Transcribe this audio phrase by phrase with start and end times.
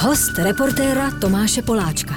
[0.00, 2.14] Host reportéra Tomáše Poláčka.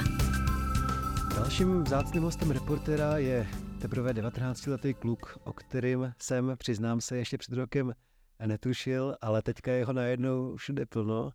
[1.36, 3.48] Dalším vzácným hostem reportéra je
[3.82, 7.94] teprve 19-letý kluk, o kterým jsem, přiznám se, ještě před rokem
[8.46, 11.32] netušil, ale teďka jeho najednou všude plno.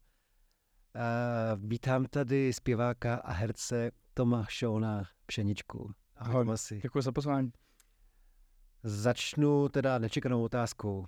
[0.94, 5.92] A vítám tady zpěváka a herce Toma Šona Pšeničku.
[6.16, 6.80] Ahoj, Tomasi.
[6.82, 7.52] děkuji za pozvání.
[8.82, 11.06] Začnu teda nečekanou otázkou.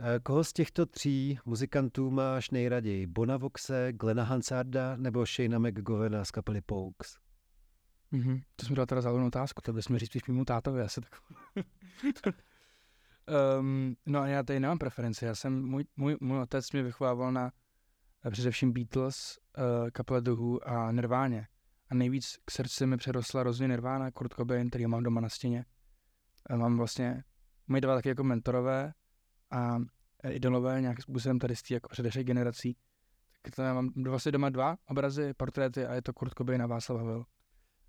[0.00, 3.06] Eh, koho z těchto tří muzikantů máš nejraději?
[3.06, 7.16] Bona Voxe, Glena Hansarda nebo Shayna McGovena z kapely Pokes?
[8.12, 8.42] Mm-hmm.
[8.56, 11.20] To jsem dal teda záludnou otázku, to mi říct spíš mému tátovi, asi tak.
[13.60, 17.32] um, no a já tady nemám preferenci, já jsem, můj, můj, můj otec mě vychovával
[17.32, 17.52] na
[18.24, 20.30] eh, především Beatles, uh, kapele The
[20.64, 21.46] a Nirváně.
[21.90, 25.64] A nejvíc k srdci mi přerostla rozhodně Nirvana, Kurt Cobain, který mám doma na stěně.
[26.50, 27.24] A mám vlastně,
[27.66, 28.92] moji dva taky jako mentorové,
[29.50, 29.78] a
[30.22, 32.76] eh, idolové nějakým způsobem tady z té jako předešlých generací.
[33.42, 36.66] Tak to já mám vlastně doma dva obrazy, portréty a je to Kurt Cobain a
[36.66, 37.24] Václav Havel.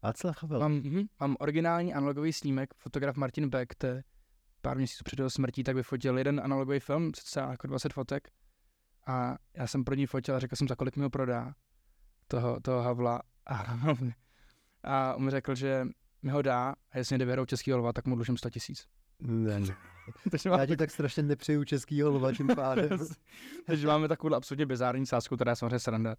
[0.04, 0.60] Václav Havel?
[0.60, 4.04] Mám, hm, mám originální analogový snímek, fotograf Martin Beck, te,
[4.62, 8.30] pár měsíců před jeho smrtí, tak vyfotil jeden analogový film, třeba jako 20 fotek.
[9.08, 11.54] A já jsem pro ní fotil a řekl jsem, za kolik mi ho prodá,
[12.28, 13.22] toho, toho Havla.
[13.46, 13.80] A,
[14.84, 15.88] a on mi řekl, že
[16.22, 18.88] mi ho dá a jestli mě jde vyhrou český lva, tak mu dlužím 100 tisíc.
[19.20, 19.76] Ne, ne.
[20.46, 22.90] Já ti tak strašně nepřeju český lva tím pádem.
[23.66, 26.16] Takže máme takovou absolutně bizární sásku, která je samozřejmě sranda.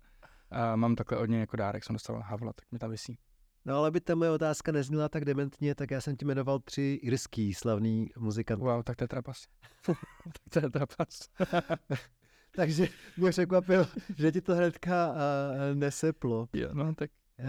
[0.50, 3.18] A mám takhle od něj jako dárek, jsem dostal Havla, tak mi tam vysí.
[3.64, 7.00] No ale by ta moje otázka nezněla tak dementně, tak já jsem ti jmenoval tři
[7.02, 8.62] irský slavný muzikant.
[8.62, 9.46] Wow, tak to je trapas.
[9.86, 9.94] tak
[10.52, 11.28] to je trapas.
[12.54, 15.16] Takže mě překvapil, že ti to hnedka uh,
[15.74, 16.48] neseplo.
[16.52, 17.10] Jo, no tak.
[17.38, 17.46] Uh,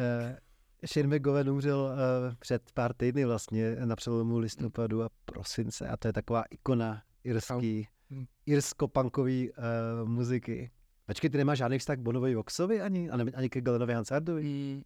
[0.87, 6.07] Shane McGowan umřel uh, před pár týdny vlastně na přelomu listopadu a prosince a to
[6.07, 8.25] je taková ikona irský, hm.
[8.45, 10.71] irsko-punkový uh, muziky.
[11.05, 14.43] Počkej, ty nemáš žádný vztah k Bonovi Voxovi ani, ani, ani ke Glenovi Hansardovi?
[14.43, 14.81] Mm,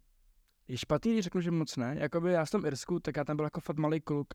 [0.68, 1.96] je špatný, když řeknu, že moc ne.
[1.98, 4.26] Jakoby já jsem Irsku, tak já tam byl jako fakt malý kluk.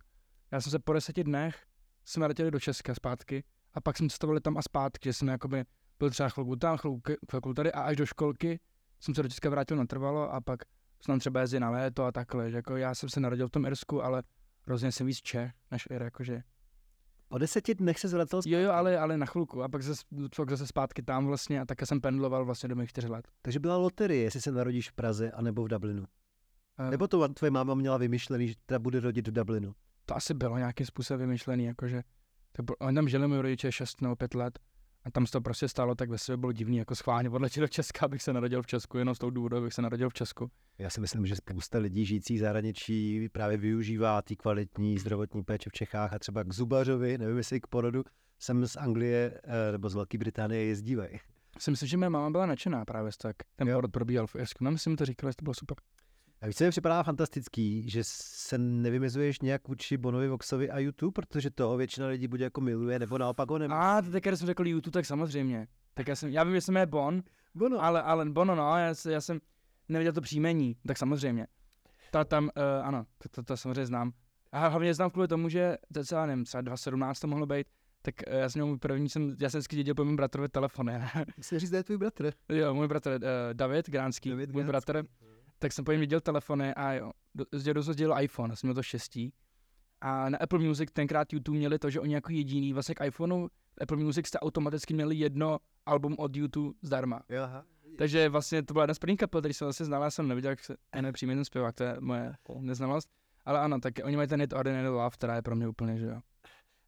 [0.52, 1.66] Já jsem se po deseti dnech
[2.06, 5.64] jsme letěli do Česka zpátky a pak jsme cestovali tam a zpátky, že jsem jakoby
[6.00, 7.02] byl třeba chvilku tam, chvilku,
[7.32, 8.60] chvilku tady a až do školky
[9.00, 10.60] jsem se do Česka vrátil natrvalo a pak
[11.02, 12.52] jsem tam třeba jezdil na léto a takhle.
[12.52, 14.24] Že jako já jsem se narodil v tom Irsku, ale
[14.62, 16.44] hrozně jsem víc Čech než Ir, jakože.
[17.30, 18.52] Po deseti dnech se zvracel zpátky?
[18.52, 19.64] Jo, jo, ale, ale na chvilku.
[19.64, 20.04] A pak zase,
[20.36, 23.28] pak zase zpátky tam vlastně a také jsem pendloval vlastně do mých čtyř let.
[23.42, 26.06] Takže byla loterie, jestli se narodíš v Praze anebo v Dublinu.
[26.90, 29.76] Nebo to tvoje máma měla vymyšlený, že teda bude rodit v Dublinu?
[30.06, 32.04] To asi bylo nějakým způsobem vymyšlený, jakože
[32.52, 34.60] tak oni tam žili moji rodiče 6 nebo 5 let
[35.04, 37.68] a tam se to prostě stalo, tak ve sebe bylo divný, jako schválně odletět do
[37.68, 40.52] Česka, abych se narodil v Česku, jenom z toho důvodu, abych se narodil v Česku.
[40.78, 45.74] Já si myslím, že spousta lidí žijících zahraničí právě využívá ty kvalitní zdravotní péče v
[45.74, 48.04] Čechách a třeba k zubařovi, nevím jestli k porodu,
[48.40, 51.20] jsem z Anglie eh, nebo z Velké Británie jezdívají.
[51.60, 53.36] Si myslím, že moje máma byla nadšená právě z tak.
[53.56, 53.78] Ten jo.
[53.78, 54.64] porod probíhal v Irsku.
[54.64, 55.78] No, myslím, to říkala, že to bylo super.
[56.42, 61.14] A víš, co mi připadá fantastický, že se nevymezuješ nějak vůči Bonovi, Voxovi a YouTube,
[61.14, 63.98] protože toho většina lidí bude jako miluje, nebo naopak ho nemá.
[63.98, 65.68] A teď, když jsem řekl YouTube, tak samozřejmě.
[65.94, 67.24] Tak já, jsem, já vím, že jsem je Bon,
[67.56, 67.84] Bono.
[67.84, 69.40] ale, ale Bono, no, já, já jsem
[69.90, 71.48] neviděl to příjmení, tak samozřejmě.
[72.12, 74.12] Ta tam, uh, ano, to, to, to samozřejmě znám.
[74.52, 77.68] A hlavně znám kvůli tomu, že to celá, nevím, třeba 2017 to mohlo být,
[78.02, 80.50] tak uh, já jsem měl můj první, jsem, já jsem vždycky dědil po mém bratrovi
[80.50, 80.94] telefony.
[81.38, 82.32] Musím říct, je tvůj bratr?
[82.50, 83.20] Jo, můj bratr, uh,
[83.54, 84.92] David Gránský, David můj Gránský.
[84.92, 85.08] bratr
[85.62, 87.12] tak jsem po něm viděl telefony a jo,
[87.96, 89.34] dělal iPhone, jsem měl to štěstí.
[90.02, 93.48] A na Apple Music tenkrát YouTube měli to, že oni jako jediný vlastně k iPhoneu
[93.48, 97.22] v Apple Music jste automaticky měli jedno album od YouTube zdarma.
[97.44, 97.66] Aha.
[97.98, 100.50] Takže vlastně to byla jedna z prvních kapel, který jsem vlastně znal, já jsem neviděl,
[100.50, 103.10] jak se nepřímý ten zpěvák, to je moje neznalost.
[103.46, 106.06] Ale ano, tak oni mají ten It Ordinary Love, která je pro mě úplně, že
[106.06, 106.20] jo.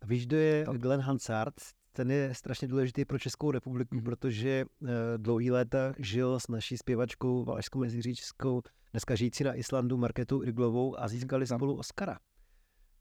[0.05, 1.53] Víš, kdo je Glenn Hansard?
[1.93, 4.03] Ten je strašně důležitý pro Českou republiku, mm.
[4.03, 8.61] protože uh, dlouhý léta žil s naší zpěvačkou Valašskou meziříčskou,
[8.91, 12.19] dneska žijící na Islandu, Marketou Irglovou a získali spolu Oscara.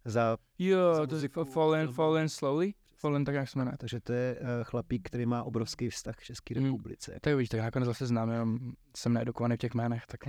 [0.04, 2.74] Za, jo, za to je Fallen, Fallen Slowly?
[2.96, 3.76] Fallen, tak jak jsme ne.
[3.78, 6.64] Takže to je uh, chlapík, který má obrovský vztah k České mm.
[6.64, 7.18] republice.
[7.20, 8.58] Tak víš, tak nakonec zase znám, jenom
[8.96, 10.06] jsem needukovaný v těch jménech.
[10.06, 10.20] Tak...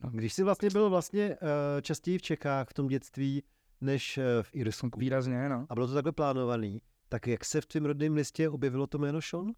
[0.00, 0.10] No.
[0.10, 3.42] Když jsi vlastně byl vlastně uh, častěji v Čechách v tom dětství,
[3.80, 4.90] než v Irsku.
[4.98, 5.66] Výrazně, no.
[5.70, 6.80] A bylo to takhle plánovaný.
[7.14, 9.44] Tak jak se v tvém rodném listě objevilo to jméno Sean?
[9.44, 9.52] Uh,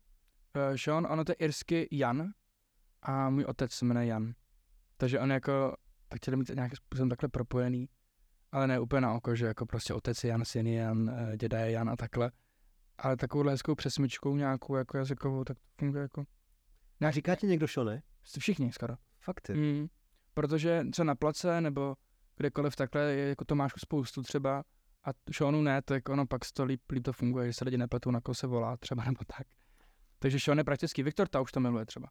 [0.76, 2.32] Sean, ono to je irsky Jan
[3.02, 4.34] a můj otec se jmenuje Jan.
[4.96, 5.76] Takže on jako,
[6.08, 7.88] tak chtěl mít nějakým způsobem takhle propojený,
[8.52, 11.36] ale ne úplně na oko, že jako prostě otec je Jan, syn je Jan, eh,
[11.36, 12.30] děda je Jan a takhle.
[12.98, 16.24] Ale takovou hezkou přesmičkou nějakou jako jazykovou, tak to funguje jako.
[17.00, 17.14] Nějak...
[17.14, 18.00] Říká ti někdo Sean,
[18.38, 18.94] Všichni skoro.
[19.20, 19.86] Fakt mm,
[20.34, 21.96] protože co na place nebo
[22.36, 24.64] kdekoliv takhle je jako Tomášku spoustu třeba,
[25.06, 28.10] a Seanu ne, tak ono pak to líp, líp to funguje, že se lidi nepletou,
[28.10, 29.46] na koho se volá třeba nebo tak.
[30.18, 32.08] Takže Sean je prakticky, Viktor Tauš to miluje třeba.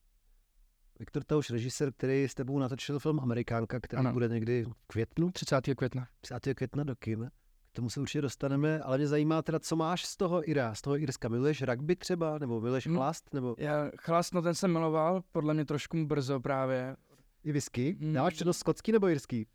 [1.00, 4.14] Viktor Tauš, režisér, který s tebou natočil film Amerikánka, který Ano.
[4.14, 5.62] bude někdy v květnu, 30.
[5.78, 6.08] května.
[6.22, 6.54] 30.
[6.54, 7.32] května do kin.
[7.72, 10.82] K tomu se určitě dostaneme, ale mě zajímá teda, co máš z toho Ira, z
[10.82, 11.28] toho Irska.
[11.30, 12.96] Miluješ rugby třeba, nebo miluješ Hmm.
[12.96, 16.96] chlast, nebo Já chlast, no ten jsem miloval, podle mě trošku brzo právě.
[17.44, 17.98] i whisky?
[18.02, 18.14] Hmm.
[18.14, 19.48] Dáváš přednost skotský nebo irský?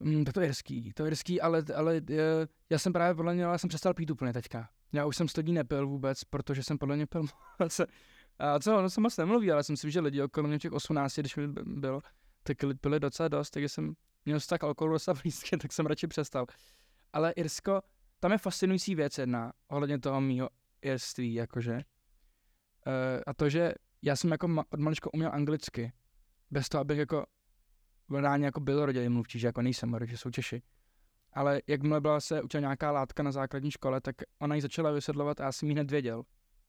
[0.00, 3.42] Mm, to je jirský, to je jirský, ale, ale je, já jsem právě podle mě,
[3.42, 4.68] já jsem přestal pít úplně teďka.
[4.92, 7.24] Já už jsem sto dní nepil vůbec, protože jsem podle mě pil.
[8.38, 11.18] A co, ono se moc nemluví, ale jsem si, že lidi okolo mě těch 18,
[11.18, 12.00] když mi bylo,
[12.42, 16.06] tak li- pili docela dost, takže jsem měl tak alkoholu docela blízké, tak jsem radši
[16.06, 16.46] přestal.
[17.12, 17.80] Ale Irsko,
[18.20, 20.48] tam je fascinující věc jedna, ohledně toho mýho
[20.82, 21.72] irství, jakože.
[21.72, 21.84] E,
[23.26, 23.72] a to, že
[24.02, 25.92] já jsem jako ma- od malička uměl anglicky,
[26.50, 27.26] bez toho, abych jako
[28.10, 30.62] reálně jako byl rodilý mluvčí, že jako nejsem, že jsou Češi.
[31.32, 35.40] Ale jakmile byla se učila nějaká látka na základní škole, tak ona ji začala vysvětlovat
[35.40, 36.22] a já jsem ji hned věděl.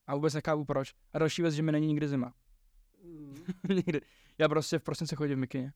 [0.07, 0.93] A vůbec nechápu proč.
[1.13, 2.33] A další věc, že mi není nikdy zima.
[3.69, 4.01] nikdy.
[4.37, 5.73] Já prostě v prosinci chodím v mikině.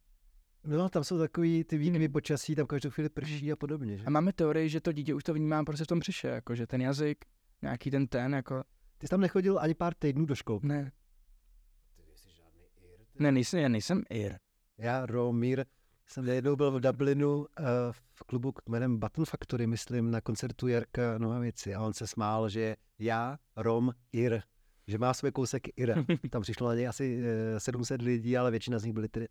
[0.66, 4.06] No, tam jsou takový ty výkyvy počasí, tam každou chvíli prší a podobně, že?
[4.06, 6.68] A máme teorii, že to dítě už to vnímá prostě v tom přiše, jako že
[6.68, 7.26] ten jazyk,
[7.62, 8.64] nějaký ten ten, jako
[8.98, 10.68] Ty jsi tam nechodil ani pár týdnů do školky.
[10.68, 10.92] ne.
[13.20, 14.36] Ne, nejsem, já nejsem Ir.
[14.78, 15.66] Já, Romír,
[16.08, 17.46] jsem jednou byl v Dublinu uh,
[17.92, 22.76] v klubu jménem Button Factory, myslím, na koncertu Jarka Nohavici a on se smál, že
[23.00, 24.42] já, Rom, Ir,
[24.88, 26.06] že má svůj kousek Ir.
[26.30, 27.20] Tam přišlo na něj asi
[27.54, 29.28] uh, 700 lidí, ale většina z nich byli tedy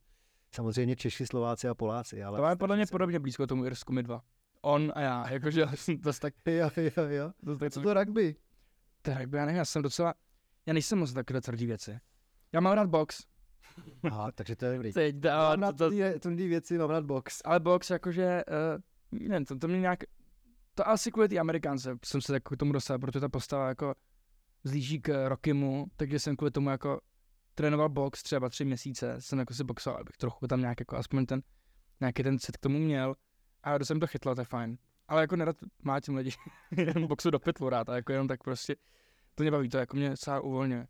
[0.54, 2.22] samozřejmě Češi, Slováci a Poláci.
[2.22, 4.22] Ale To máme podle mě podobně blízko tomu Irsku my dva.
[4.62, 5.66] On a já, jakože
[6.02, 7.32] to tak, Jo, jo, jo.
[7.44, 8.36] to tak Co to rugby?
[9.02, 10.14] Tak já nevím, já jsem docela,
[10.66, 12.00] já nejsem moc takové tvrdý věci.
[12.52, 13.31] Já mám rád box.
[14.02, 14.92] Aha, takže to je dobrý.
[14.92, 17.40] Teď Mám dává, rád to, to, ty tvrdý věci, mám rád box.
[17.44, 18.42] ale box jakože,
[19.12, 19.98] uh, nevím, to, to mě nějak,
[20.74, 23.94] to asi kvůli té Amerikánce jsem se jako k tomu dostal, protože ta postava jako
[24.64, 27.00] zlíží k Rockymu, takže jsem kvůli tomu jako
[27.54, 31.26] trénoval box třeba tři měsíce, jsem jako si boxoval, abych trochu tam nějak jako aspoň
[31.26, 31.42] ten,
[32.00, 33.14] nějaký ten cit k tomu měl
[33.62, 34.78] a to jsem to chytlo, to je fajn.
[35.08, 36.30] Ale jako nerad mlátím lidi,
[36.76, 38.76] jen boxu do pytlu rád a jako jenom tak prostě,
[39.34, 40.86] to mě baví, to jako mě docela uvolňuje.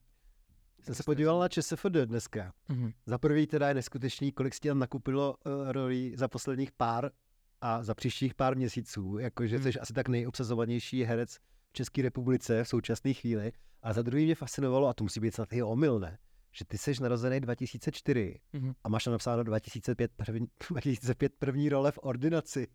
[0.82, 2.52] Jsem se podíval na ČSFD dneska.
[2.68, 2.92] Mhm.
[3.06, 7.10] Za prvý teda je neskutečný, kolik si tam nakupilo uh, rolí za posledních pár
[7.60, 9.18] a za příštích pár měsíců.
[9.18, 9.72] Jakože Hmm.
[9.72, 11.34] jsi asi tak nejobsazovanější herec
[11.68, 13.52] v České republice v současné chvíli.
[13.82, 16.18] A za druhý mě fascinovalo, a to musí být snad i omyl, ne?
[16.52, 18.72] Že ty jsi narozený 2004 Mhm.
[18.84, 22.66] a máš tam napsáno 2005 první, 2005 první role v ordinaci.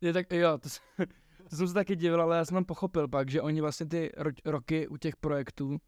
[0.00, 0.82] Je tak, jo, to, jsem-
[1.50, 4.10] to jsem se taky divil, ale já jsem tam pochopil pak, že oni vlastně ty
[4.18, 5.78] ro- roky u těch projektů,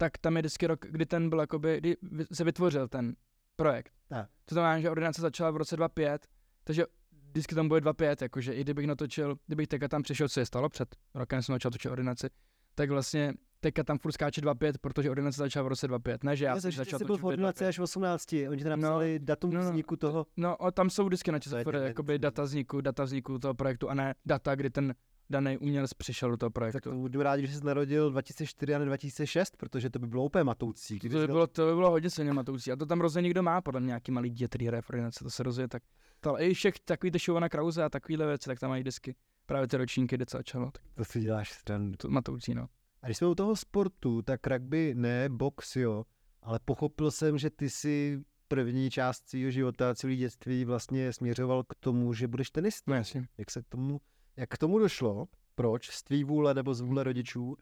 [0.00, 1.96] tak tam je vždycky rok, kdy ten byl jakoby, kdy
[2.32, 3.16] se vytvořil ten
[3.56, 3.92] projekt.
[4.08, 4.28] Tak.
[4.44, 6.26] To znamená, že ordinace začala v roce 2005,
[6.64, 6.84] takže
[7.30, 10.68] vždycky tam bude 2005, jakože i kdybych natočil, kdybych teďka tam přišel, co je stalo
[10.68, 12.26] před rokem, jsem začal točit ordinaci,
[12.74, 16.44] tak vlastně teďka tam furt skáče 25, protože ordinace začala v roce 25, ne že
[16.44, 18.32] já jsem začal jsi byl točit v ordinaci až v 18.
[18.32, 20.26] Oni tam No, napsali datum no, no, vzniku toho.
[20.36, 21.82] No, tam jsou vždycky na dementní.
[21.86, 24.94] jakoby data vzniku, data vzniku toho projektu a ne data, kdy ten
[25.30, 26.90] daný umělec přišel do toho Tak projektu.
[26.90, 30.44] to budu rád, že jsi narodil 2004 a ne 2006, protože to by bylo úplně
[30.44, 30.98] matoucí.
[30.98, 32.72] To, Kdyby to, jsi by bylo, to by bylo hodně silně matoucí.
[32.72, 34.34] A to tam rozhodně někdo má, podle mě nějaký malý
[34.80, 35.82] v ordinaci, to se rozjeje tak.
[36.20, 39.14] To, ale i všech takový Šovana Krause a takovýhle věci, tak tam mají disky.
[39.46, 41.92] Právě ty ročníky, kde začalo, tak to si děláš stran.
[41.92, 42.66] to matoucí, no.
[43.02, 46.04] A když jsme u toho sportu, tak rugby ne, box jo,
[46.42, 51.74] ale pochopil jsem, že ty si první část svého života, celý dětství vlastně směřoval k
[51.74, 52.90] tomu, že budeš tenista.
[52.90, 53.28] No jasně.
[53.38, 54.00] Jak se k tomu,
[54.40, 55.26] jak k tomu došlo?
[55.54, 55.90] Proč?
[55.90, 57.56] Z tvý vůle nebo z vůle rodičů?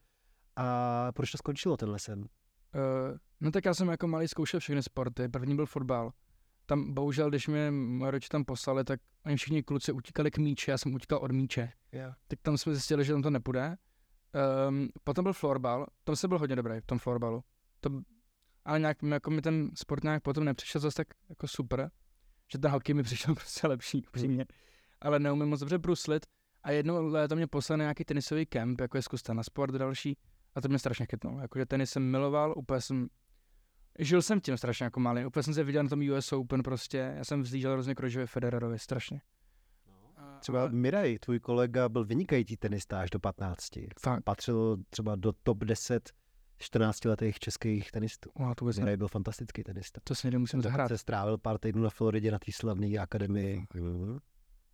[0.56, 2.20] A proč to skončilo tenhle sen?
[2.20, 2.26] Uh,
[3.40, 5.28] no tak já jsem jako malý zkoušel všechny sporty.
[5.28, 6.12] První byl fotbal.
[6.66, 10.70] Tam bohužel, když mě moje rodiče tam poslali, tak oni všichni kluci utíkali k míči,
[10.70, 11.72] já jsem utíkal od míče.
[11.92, 12.14] Yeah.
[12.28, 13.76] tak tam jsme zjistili, že tam to nepůjde.
[14.68, 17.44] Um, potom byl florbal, tam jsem byl hodně dobrý v tom florbalu.
[17.80, 17.90] To,
[18.64, 21.90] ale nějak jako mi ten sport nějak potom nepřišel zase tak jako super,
[22.52, 24.46] že ten hokej mi přišel prostě lepší, upřímně.
[25.00, 26.26] Ale neumím moc dobře bruslit
[26.62, 30.16] a jednou léto mě poslali na nějaký tenisový kemp, jako je zkuste na sport další
[30.54, 31.40] a to mě strašně chytnulo.
[31.40, 33.08] Jakože tenis jsem miloval, úplně jsem
[34.00, 37.14] Žil jsem tím strašně jako malý, úplně jsem se viděl na tom US Open prostě,
[37.16, 39.20] já jsem vzlížel hrozně k Rogerovi Federerovi, strašně.
[40.16, 43.68] A- Třeba ale- Miraj, tvůj kolega, byl vynikající tenista až do 15.
[44.00, 44.24] Fakt.
[44.24, 46.10] Patřil třeba do top 10
[46.60, 48.30] 14-letých českých tenistů.
[48.38, 48.64] Wow, to.
[48.64, 50.00] Miraj byl fantastický tenista.
[50.04, 50.88] To si musím zahrát.
[50.88, 53.66] Se strávil pár týdnů na Floridě na té slavné akademii.
[53.74, 54.18] Mhm.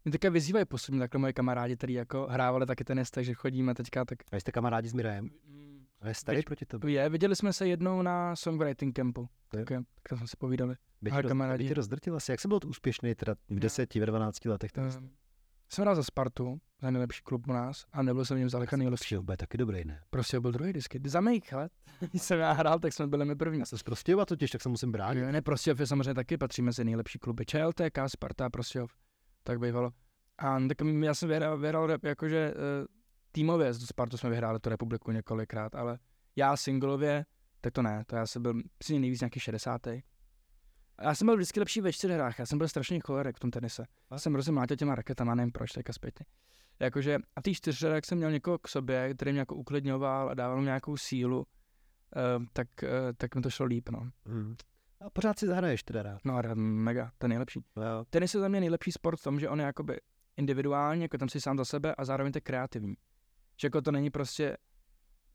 [0.05, 4.05] Mě teďka vyzývají postupně takhle moje kamarádi, který jako hrávali taky tenis, takže chodíme teďka
[4.05, 4.19] tak.
[4.33, 5.31] A jste kamarádi s Mirajem?
[6.01, 6.93] A je starý Věč- proti tobě.
[6.93, 9.29] Je, viděli jsme se jednou na songwriting campu.
[9.49, 10.75] Tak, tak tam jsme si povídali.
[11.03, 12.31] By tě, roz, kamarádi- by tě rozdrtil asi.
[12.33, 13.59] Jak jsem byl úspěšný teda v No.
[13.61, 14.73] 10, ve 12 letech?
[14.73, 15.01] tenista?
[15.01, 15.11] Um,
[15.69, 18.77] jsem hrál za Spartu, za nejlepší klub u nás, a nebyl jsem v něm zdaleka
[18.77, 18.99] nejlepší.
[19.15, 20.03] Prostě bude taky dobrý, ne?
[20.11, 21.01] Prostě byl druhý disky.
[21.07, 21.73] Za mých let,
[22.11, 23.59] když jsem já hrál, tak jsme byli my první.
[23.59, 25.25] Já jsem z Prostějova totiž, tak se musím bránit.
[25.25, 27.45] Ne, Prostějov je samozřejmě taky patří mezi nejlepší kluby.
[27.47, 28.93] ČLTK, Sparta, Prostějov,
[29.45, 29.93] tak bývalo.
[30.39, 32.87] A tak já jsem vyhrál, vyhrál jakože uh,
[33.33, 35.99] týmově, s Spartu jsme vyhráli tu republiku několikrát, ale
[36.37, 37.27] já singlově,
[37.61, 39.87] tak to ne, to já jsem byl přesně nejvíc nějaký 60.
[41.03, 43.85] Já jsem byl vždycky lepší ve čtyřhrách, já jsem byl strašný cholerek v tom tenise.
[44.11, 46.27] Já jsem hrozně mlátil těma raketama, nevím proč, teďka zpětně.
[46.81, 50.59] Jakože, a ty čtyřhrách jsem měl někoho k sobě, který mě jako uklidňoval a dával
[50.59, 54.11] mi nějakou sílu, uh, tak, uh, tak mi to šlo líp, no.
[54.27, 54.57] Hmm.
[55.01, 56.21] A pořád si zahraješ teda rád.
[56.25, 57.61] No, mega, to je nejlepší.
[57.77, 58.05] Jo.
[58.11, 60.01] Tenis je za mě nejlepší sport v tom, že on je jakoby
[60.37, 62.95] individuální, jako tam si sám za sebe a zároveň to je kreativní.
[63.61, 64.57] Že jako to není prostě,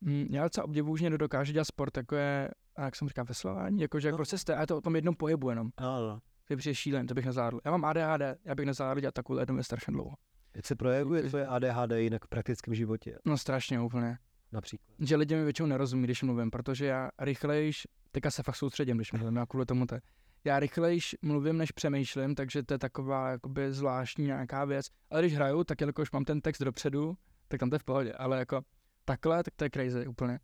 [0.04, 3.24] hm, já docela obdivuju, že někdo dokáže dělat sport, jako je, a jak jsem říkal,
[3.24, 4.16] veslování, jako že jako No.
[4.18, 5.70] prostě jste, a je to o tom jednom pohybu jenom.
[5.80, 6.20] No, no.
[6.44, 7.60] To je přijde šílen, to bych nezvládl.
[7.64, 10.14] Já mám ADHD, já bych nezvládl dělat takovou jednu věc strašně dlouho.
[10.54, 13.18] Jak se projevuje tvoje ADHD jinak v praktickém životě?
[13.24, 14.18] No strašně úplně.
[14.52, 14.96] Například.
[14.98, 19.12] Že lidi mi většinou nerozumí, když mluvím, protože já rychlejš, teďka se fakt soustředím, když
[19.12, 19.96] mluvím, já kvůli tomu to.
[20.44, 24.86] Já rychlejš mluvím, než přemýšlím, takže to je taková jakoby zvláštní nějaká věc.
[25.10, 27.16] Ale když hraju, tak jelikož mám ten text dopředu,
[27.48, 28.12] tak tam to je v pohodě.
[28.12, 28.62] Ale jako
[29.04, 30.40] takhle, tak to je crazy úplně.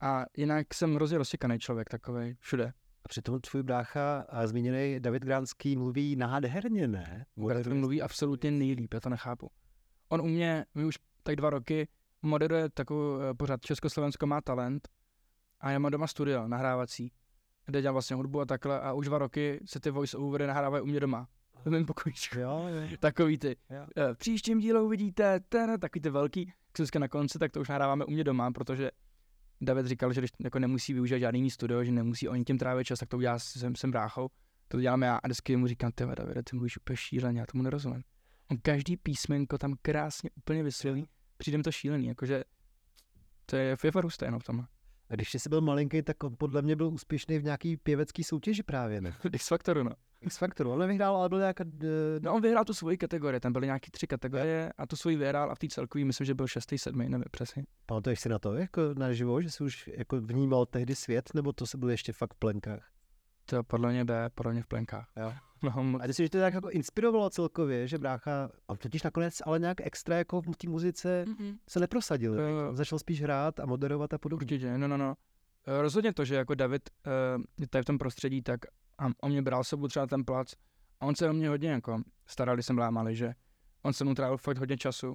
[0.00, 2.72] A jinak jsem hrozně roztěkaný člověk takový všude.
[3.04, 7.26] A přitom tvůj brácha a zmíněný David Gránský mluví nádherně, ne?
[7.72, 9.50] Mluví absolutně nejlíp, já to nechápu.
[10.08, 11.88] On u mě, my už tak dva roky,
[12.24, 14.88] moderuje takovou eh, pořád Československo má talent
[15.60, 17.12] a já mám doma studio nahrávací,
[17.66, 20.82] kde dělám vlastně hudbu a takhle a už dva roky se ty voice overy nahrávají
[20.82, 21.28] u mě doma.
[21.64, 22.38] V mém pokojíčku.
[22.38, 22.96] Jo, jo.
[23.00, 23.56] Takový ty.
[23.70, 23.86] Jo.
[23.96, 27.68] eh, V příštím dílu uvidíte ten, takový ty velký, vždycky na konci, tak to už
[27.68, 28.90] nahráváme u mě doma, protože
[29.60, 32.86] David říkal, že když jako nemusí využít žádný jiný studio, že nemusí o nikým trávit
[32.86, 34.28] čas, tak to udělá s, jsem, jsem bráchou.
[34.68, 37.62] To dělám já a vždycky mu říkám, ty Davide, ty mluvíš úplně šíleně, já tomu
[37.62, 38.02] nerozumím.
[38.50, 42.44] On každý písmenko tam krásně úplně vysvětlí, přijde mi to šílený, jakože
[43.46, 44.66] to je, fakt husté, no, v tomhle.
[45.10, 48.62] A když jsi byl malinký, tak on podle mě byl úspěšný v nějaký pěvecký soutěži
[48.62, 49.14] právě, ne?
[49.32, 49.90] X Factoru, no.
[50.20, 51.64] X Factoru, on nevyhrál, ale byl nějaká...
[51.64, 55.16] d- No on vyhrál tu svoji kategorii, tam byly nějaký tři kategorie a tu svoji
[55.16, 57.64] vyhrál a v té celkový myslím, že byl šestý, sedmý, nevím přesně.
[57.86, 61.66] Pamatuješ si na to, jako naživo, že jsi už jako vnímal tehdy svět, nebo to
[61.66, 62.90] se byl ještě fakt v plenkách?
[63.46, 65.08] To podle mě B, podle mě v plenkách.
[65.16, 65.32] Jo.
[65.62, 69.42] No, A ty si, že to tak jako inspirovalo celkově, že brácha, a totiž nakonec
[69.46, 71.24] ale nějak extra jako v té muzice
[71.68, 72.40] se neprosadil.
[72.40, 72.68] Jo.
[72.68, 74.44] On začal spíš hrát a moderovat a podobně.
[74.44, 75.14] Určitě, no, no, no.
[75.66, 76.90] Eh, Rozhodně to, že jako David
[77.36, 78.60] uh, je tady v tom prostředí, tak
[78.98, 80.52] a on mě bral sebou třeba ten plac
[81.00, 83.34] a on se o mě hodně jako staral, když jsem malý, že
[83.82, 85.14] on se mu trávil fakt hodně času.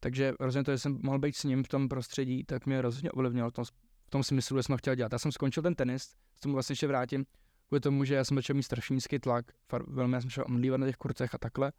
[0.00, 3.10] Takže rozhodně to, že jsem mohl být s ním v tom prostředí, tak mě rozhodně
[3.12, 3.64] ovlivnilo v tom,
[4.08, 5.12] v tom smyslu, že jsem chtěl dělat.
[5.12, 6.02] Já jsem skončil ten tenis,
[6.36, 7.26] s tomu vlastně ještě vrátím,
[7.68, 10.44] kvůli tomu, že já jsem začal mít strašně nízký tlak, far, velmi já jsem šel
[10.48, 11.72] omdlívat na těch kurcech a takhle.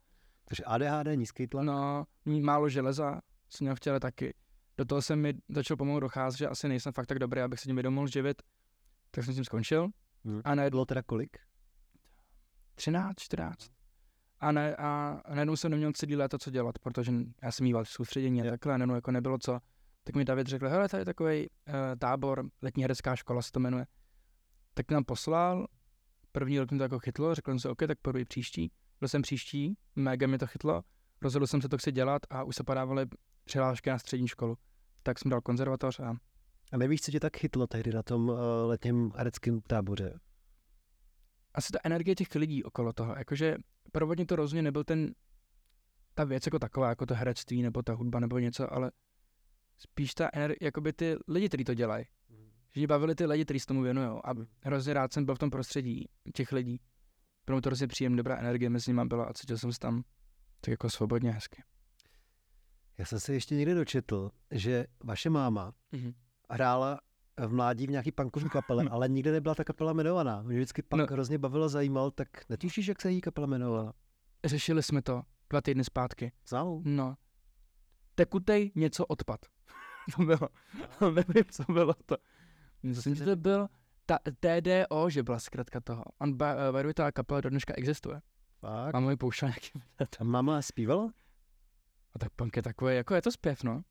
[0.46, 1.66] Takže ADHD, nízký tlak.
[1.66, 4.34] No, málo železa jsem měl v těle taky.
[4.78, 7.66] Do toho jsem mi začal pomalu docházet, že asi nejsem fakt tak dobrý, abych se
[7.66, 8.42] tím mohl živit.
[9.12, 9.90] Tak jsem s tím skončil.
[10.26, 10.42] Hmm.
[10.44, 11.38] A najednou Bylo teda kolik?
[12.76, 13.72] 13, 14.
[14.40, 18.42] A, ne, a najednou jsem neměl celý léto co dělat, protože já jsem mýval soustředění
[18.42, 19.60] a takhle, a najednou jako nebylo co.
[20.04, 23.60] Tak mi David řekl, hele, tady je takový uh, tábor, letní herecká škola se to
[23.60, 23.86] jmenuje.
[24.74, 25.68] Tak nám poslal,
[26.32, 28.72] první rok mi to jako chytlo, řekl jsem si, OK, tak i příští.
[29.00, 30.84] Byl jsem příští, mega mi to chytlo,
[31.22, 33.06] rozhodl jsem se to chci dělat a už se podávaly
[33.44, 34.58] přihlášky na střední školu.
[35.04, 36.16] Tak jsem dal konzervatoř a
[36.72, 40.20] A nevíš, co tě tak chytlo tehdy na tom uh, letním hereckém táboře?
[41.54, 43.58] asi ta energie těch lidí okolo toho, jakože
[43.92, 45.14] provodně to rozhodně nebyl ten,
[46.14, 48.92] ta věc jako taková, jako to herectví nebo ta hudba nebo něco, ale
[49.80, 52.06] spíš ta energie, jakoby ty lidi, kteří to dělají.
[52.74, 54.20] Že mě bavili ty lidi, kteří se tomu věnují.
[54.24, 54.34] A
[54.64, 56.80] hrozně rád jsem byl v tom prostředí těch lidí.
[57.46, 60.04] Pro mě to hrozně příjemná, dobrá energie mezi nimi byla a cítil jsem se tam
[60.62, 61.64] tak jako svobodně hezky.
[62.98, 66.14] Já jsem se ještě někde dočetl, že vaše máma Mhm.
[66.50, 67.00] hrála
[67.48, 70.42] v mládí v nějaký punkový kapele, ale nikde nebyla ta kapela jmenovaná.
[70.42, 71.08] Mě vždycky punk No.
[71.16, 73.94] hrozně bavilo, zajímal, tak netušíš, jak se její kapela jmenovala?
[74.46, 76.32] Řešili jsme to dva týdny zpátky.
[76.48, 76.82] Znám.
[76.86, 77.16] No.
[78.20, 79.40] Tekutej něco odpad.
[80.16, 80.50] to bylo.
[81.02, 82.18] Nevím, co bylo to.
[82.84, 83.68] Myslím, že to byl
[84.06, 86.04] ta TDO, že byla zkrátka toho.
[86.20, 88.22] On by, way, ta kapela do dneška existuje.
[88.60, 88.94] Fakt.
[88.94, 89.72] Mám mi pouštěl nějaký
[90.20, 91.14] A máma zpívala?
[92.16, 93.82] A tak punk je takový, jako je to zpěv, no.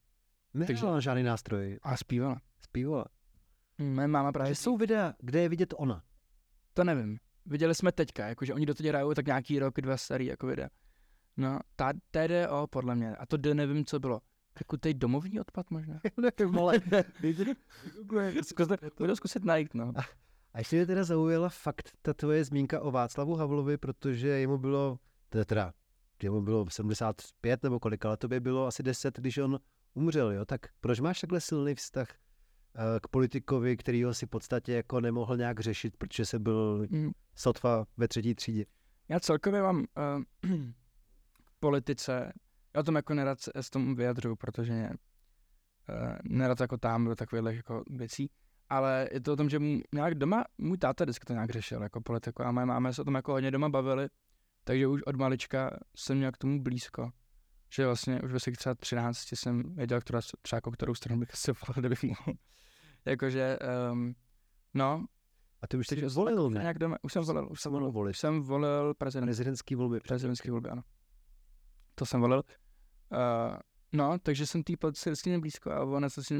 [0.54, 1.78] Nehrala na žádný nástroj.
[1.82, 2.40] A zpívala.
[2.60, 3.04] Zpívala.
[3.78, 6.02] Moje máma právě, Takže jsou videa, kde je vidět ona.
[6.74, 7.18] to nevím.
[7.46, 10.68] Viděli jsme teďka, jakože oni do toho hrajou tak nějaký rok, dva starý, jako videa.
[11.38, 14.20] No, ta TDO podle mě, a to D nevím, co bylo.
[14.54, 16.00] Tekutej domovní odpad možná.
[16.16, 16.80] Nevím, ale...
[18.42, 19.92] Zkuste, budu zkusit najít, no.
[20.54, 24.98] A ještě mě teda zaujala fakt ta tvoje zmínka o Václavu Havlovi, protože jemu bylo,
[25.34, 25.72] je teda
[26.22, 29.58] jemu bylo 75 nebo kolik, ale to by bylo asi 10, když on
[29.94, 30.44] umřel, jo?
[30.44, 35.00] Tak proč máš takhle silný vztah eh, k politikovi, který ho si v podstatě jako
[35.00, 37.10] nemohl nějak řešit, protože se byl Mm.
[37.34, 38.64] sotva ve třetí třídě?
[39.08, 39.78] Já celkově mám
[40.44, 40.50] uh,
[41.60, 42.32] politice,
[42.74, 44.88] já o tom jako nerad se s tomu vyjadřuju, protože
[45.88, 48.30] uh, nerad jako tam do takových jako věcí,
[48.68, 51.82] ale je to o tom, že mu nějak doma, můj táta vždycky to nějak řešil
[51.82, 54.08] jako politiku a moje máma se o tom jako hodně doma bavili,
[54.64, 57.10] takže už od malička jsem měl k tomu blízko.
[57.74, 61.32] Že vlastně už ve svých třeba 13 jsem věděl, která, třeba jako kterou stranu bych
[61.32, 62.38] asi volil, kdybych mohl.
[63.04, 63.58] Jakože,
[63.92, 64.14] um,
[64.74, 65.06] no,
[65.62, 66.60] A ty už jsi volil, ne?
[66.60, 68.10] nějak doma, už jsem volil, už jsem volil, volit.
[68.10, 70.00] už jsem volil prezident Prezidentský volby.
[70.00, 70.82] prezidentské volby, ano.
[71.98, 72.42] To jsem volil.
[73.12, 73.56] Uh,
[73.92, 76.30] no, takže jsem tý vždycky měl blízko a ona se s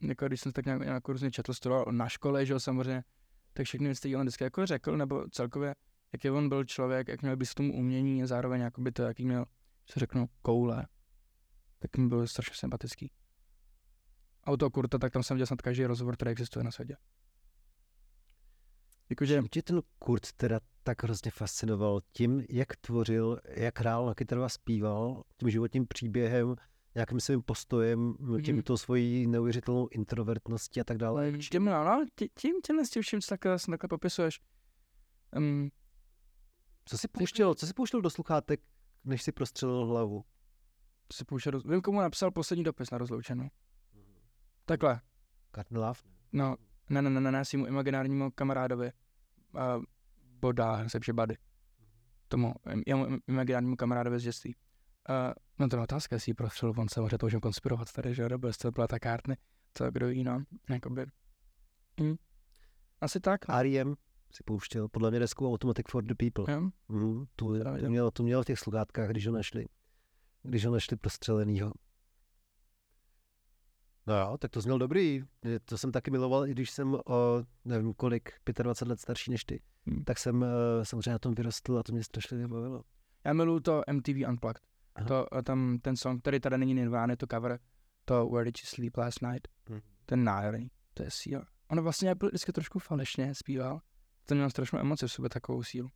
[0.00, 3.04] jako když jsem tak nějak, nějak různě četl, studoval na škole, že jo, samozřejmě,
[3.52, 5.74] tak všechny věci on vždycky jako řekl, nebo celkově,
[6.12, 9.24] jaký on byl člověk, jak měl být k tomu umění a zároveň jakoby to, jaký
[9.24, 9.44] měl,
[9.86, 10.86] co řeknu, koule,
[11.78, 13.10] tak mi byl strašně sympatický.
[14.44, 16.96] A u toho Kurta, tak tam jsem dělal snad každý rozhovor, který existuje na světě.
[19.10, 24.14] Jakože, Čím tě ten Kurt teda tak hrozně fascinoval tím, jak tvořil, jak hrál na
[24.14, 26.56] kytaru a zpíval, tím životním příběhem,
[26.94, 28.14] nějakým svým postojem,
[28.44, 28.62] tím Mhm.
[28.62, 31.32] tou svojí neuvěřitelnou introvertností a tak dále.
[31.38, 34.40] tím, no, no, tí- tím, tímhle s tím vším, co takhle, co takhle popisuješ.
[35.36, 35.70] Um,
[36.84, 38.60] Co si pouštěl, co si pouštěl do sluchátek,
[39.04, 40.24] než si prostřelil hlavu?
[41.08, 43.48] to si pouštěl, vím, komu napsal poslední dopis na rozloučenou.
[44.64, 45.00] Takhle,
[45.54, 45.94] Cardinal
[46.32, 46.56] no,
[46.90, 48.92] ne, ne, ne, ne, ne, svýmu imaginárnímu kamarádovi,
[49.54, 49.84] uh,
[50.44, 51.36] Boda, se píše Buddy,
[52.28, 52.54] tomu
[53.26, 54.54] imaginárnímu kamarádovi z dětství.
[55.08, 58.14] Uh, no to je otázka, jestli ji prostřelil, on se může to můžeme konspirovat tady,
[58.14, 59.36] že nebo jestli to byla ta kártny,
[59.74, 61.06] co kdo jí, no, jakoby.
[62.00, 62.14] Hm.
[63.00, 63.40] Asi tak.
[63.48, 63.94] R.E.M.
[64.30, 66.54] si pouštěl, podle mě desku Automatic for the People.
[66.54, 66.60] Jo?
[66.88, 69.66] Mm, tu, tu, měl, tu měl v těch sluchátkách, když ho našli.
[70.42, 71.72] Když ho našli prostřelenýho.
[74.06, 75.22] No jo, tak to zněl dobrý.
[75.64, 78.30] To jsem taky miloval, i když jsem o, nevím kolik,
[78.62, 79.62] 25 let starší než ty.
[79.86, 80.04] Hmm.
[80.04, 80.48] Tak jsem uh,
[80.82, 82.82] samozřejmě na tom vyrostl a to mě strašně bavilo.
[83.24, 84.60] Já miluju to MTV Unplugged.
[84.96, 85.06] Aha.
[85.08, 87.58] To, eh, tam ten song, který tady není Nirvana, je to cover,
[88.04, 89.80] to Where Did You Sleep Last Night, Mhm.
[90.06, 91.46] ten nádherný, to je síla.
[91.68, 93.80] Ono vlastně byl vždycky trošku falešně zpíval,
[94.26, 95.88] to měl strašnou emoci v sobě, takovou sílu.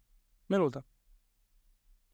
[0.49, 0.81] Miluju to.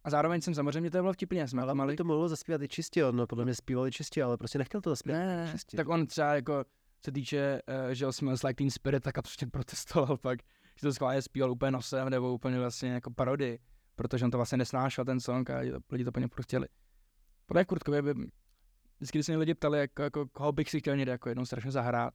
[0.05, 1.97] A zároveň jsem samozřejmě, to bylo vtipně, jsme Ale on mali.
[1.97, 4.81] to mohlo zaspívat i čistě, on no, podle mě zpíval i čistě, ale prostě nechtěl
[4.81, 5.19] to zaspívat.
[5.19, 5.53] Ne, ne, ne.
[5.53, 5.77] čistě.
[5.77, 6.65] Tak on třeba jako,
[7.05, 10.39] se týče, uh, že Smells Like Teen Spirit, tak absolutně protestoval pak,
[10.77, 13.59] že to schválně zpíval úplně nosem, nebo úplně vlastně jako parody,
[13.97, 16.67] protože on to vlastně nesnášel ten song a lidi to, to úplně chtěli.
[17.47, 18.15] Podle Kurtkově by,
[18.97, 21.45] vždycky, když se mě lidi ptali, jako, jako, koho bych si chtěl někde jako jednou
[21.45, 22.15] strašně zahrát,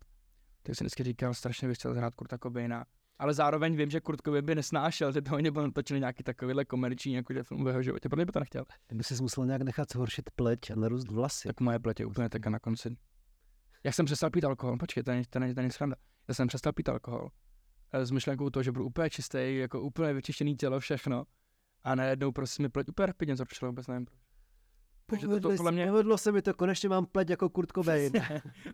[0.64, 2.86] tak jsem vždycky říkal, strašně bych chtěl zahrát Kurta Cobaina.
[3.20, 6.66] Ale zároveň vím, že Kurt Cobain by nesnášel, že to oni byl natočili nějaký takovýhle
[6.66, 8.66] komerční jakože film v jeho životě, protože by to nechtěl.
[8.88, 11.48] Ty by si musel nějak nechat zhoršit pleť a narůst vlasy.
[11.48, 12.98] Tak moje pleť je úplně taká na konci.
[13.84, 15.96] Jak jsem přestal pít alkohol, počkej, to není, to není, to není sranda.
[16.28, 17.30] Já jsem přestal pít alkohol
[17.94, 21.26] s myšlenkou toho, že budu úplně čistý, jako úplně vyčištěný tělo, všechno.
[21.84, 24.06] A najednou prostě mi pleť úplně rapidně zhoršila, vůbec nevím.
[24.06, 25.22] proč.
[25.22, 25.88] Takže to, to podle mě...
[25.88, 28.14] Povedlo se mi to, konečně mám pleť jako Kurt Cobain.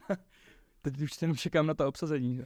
[0.82, 2.42] Teď už jenom čekám na to obsazení.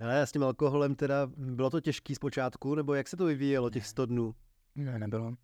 [0.00, 3.86] Ale s tím alkoholem teda, bylo to těžký zpočátku, nebo jak se to vyvíjelo těch
[3.86, 4.34] 100 dnů?
[4.74, 5.34] Ne, nebylo.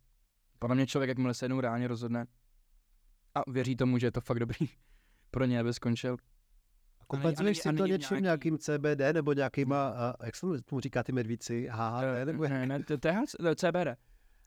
[0.59, 2.27] Podle mě člověk, jakmile se jednou reálně rozhodne
[3.35, 4.69] a věří tomu, že je to fakt dobrý
[5.31, 6.17] pro ně, aby skončil.
[7.03, 11.03] A kompenzuješ si to něčím, nějaký- nějakým CBD, nebo nějakýma, a, jak se tomu říká
[11.03, 12.53] ty medvíci, HHT, Eh, nebo jak?
[12.53, 13.15] ne, ne, to, to je
[13.57, 13.97] CBD.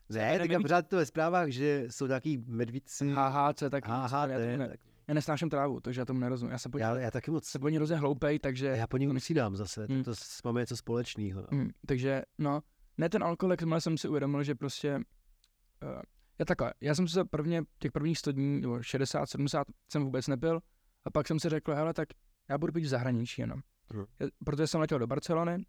[0.08, 4.38] Ne, CBD tak pořád to ve zprávách, že jsou nějaký medvíci, HHC, tak HHT, já,
[4.38, 4.76] ne,
[5.14, 6.52] nesnáším trávu, takže já tomu nerozumím.
[6.52, 8.96] Já jsem po, já, já taky moc, jsem po ní hrozně hloupej, takže, já po
[8.96, 10.04] ní usínám zase, Hmm.
[10.04, 10.12] to
[10.44, 11.40] máme něco společného.
[11.52, 11.58] No.
[11.58, 12.60] mm, takže no,
[12.98, 16.02] ne ten alkohol, jakmile jsem si uvědomil, že prostě, uh,
[16.38, 20.28] já takhle, já jsem se prvně, těch prvních 100 dní, nebo 60, 70 jsem vůbec
[20.28, 20.60] nepil,
[21.04, 22.08] a pak jsem si řekl, hele, tak
[22.48, 23.60] já budu pít v zahraničí jenom.
[23.92, 24.04] Hmm.
[24.44, 25.66] Protože jsem letěl do Barcelony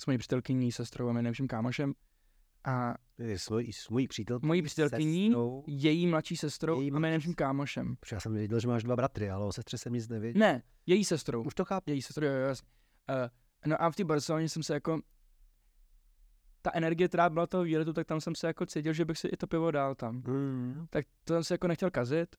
[0.00, 1.92] s mojí přítelkyní, sestrou a mým nejlepším kámošem
[2.64, 4.38] a Je s mojí, s mojí přítel.
[4.42, 5.64] mojí přítelkyní, sestrou.
[5.66, 7.96] její mladší sestrou Její a mým mladší nejlepším kámošem.
[8.00, 10.40] Protože já jsem věděl, že máš dva bratry, ale o sestře jsem nic nevěděl.
[10.40, 11.42] Ne, její sestrou.
[11.42, 11.90] Už to chápu.
[11.90, 12.68] její sestru, jo, jo, jasně.
[13.10, 13.28] Uh,
[13.66, 15.00] no a v té Barceloně jsem se jako,
[16.62, 19.28] ta energie, která byla toho výletu, tak tam jsem se jako cítil, že bych si
[19.28, 20.22] i to pivo dal tam.
[20.26, 20.86] Mm.
[20.90, 22.36] Tak to jsem se jako nechtěl kazit,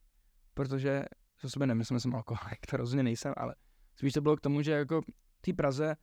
[0.54, 1.06] protože
[1.42, 3.56] to sobě nemyslím, že jsem alkoholik, to rozhodně nejsem, ale
[3.96, 5.96] spíš to bylo k tomu, že jako v té Praze,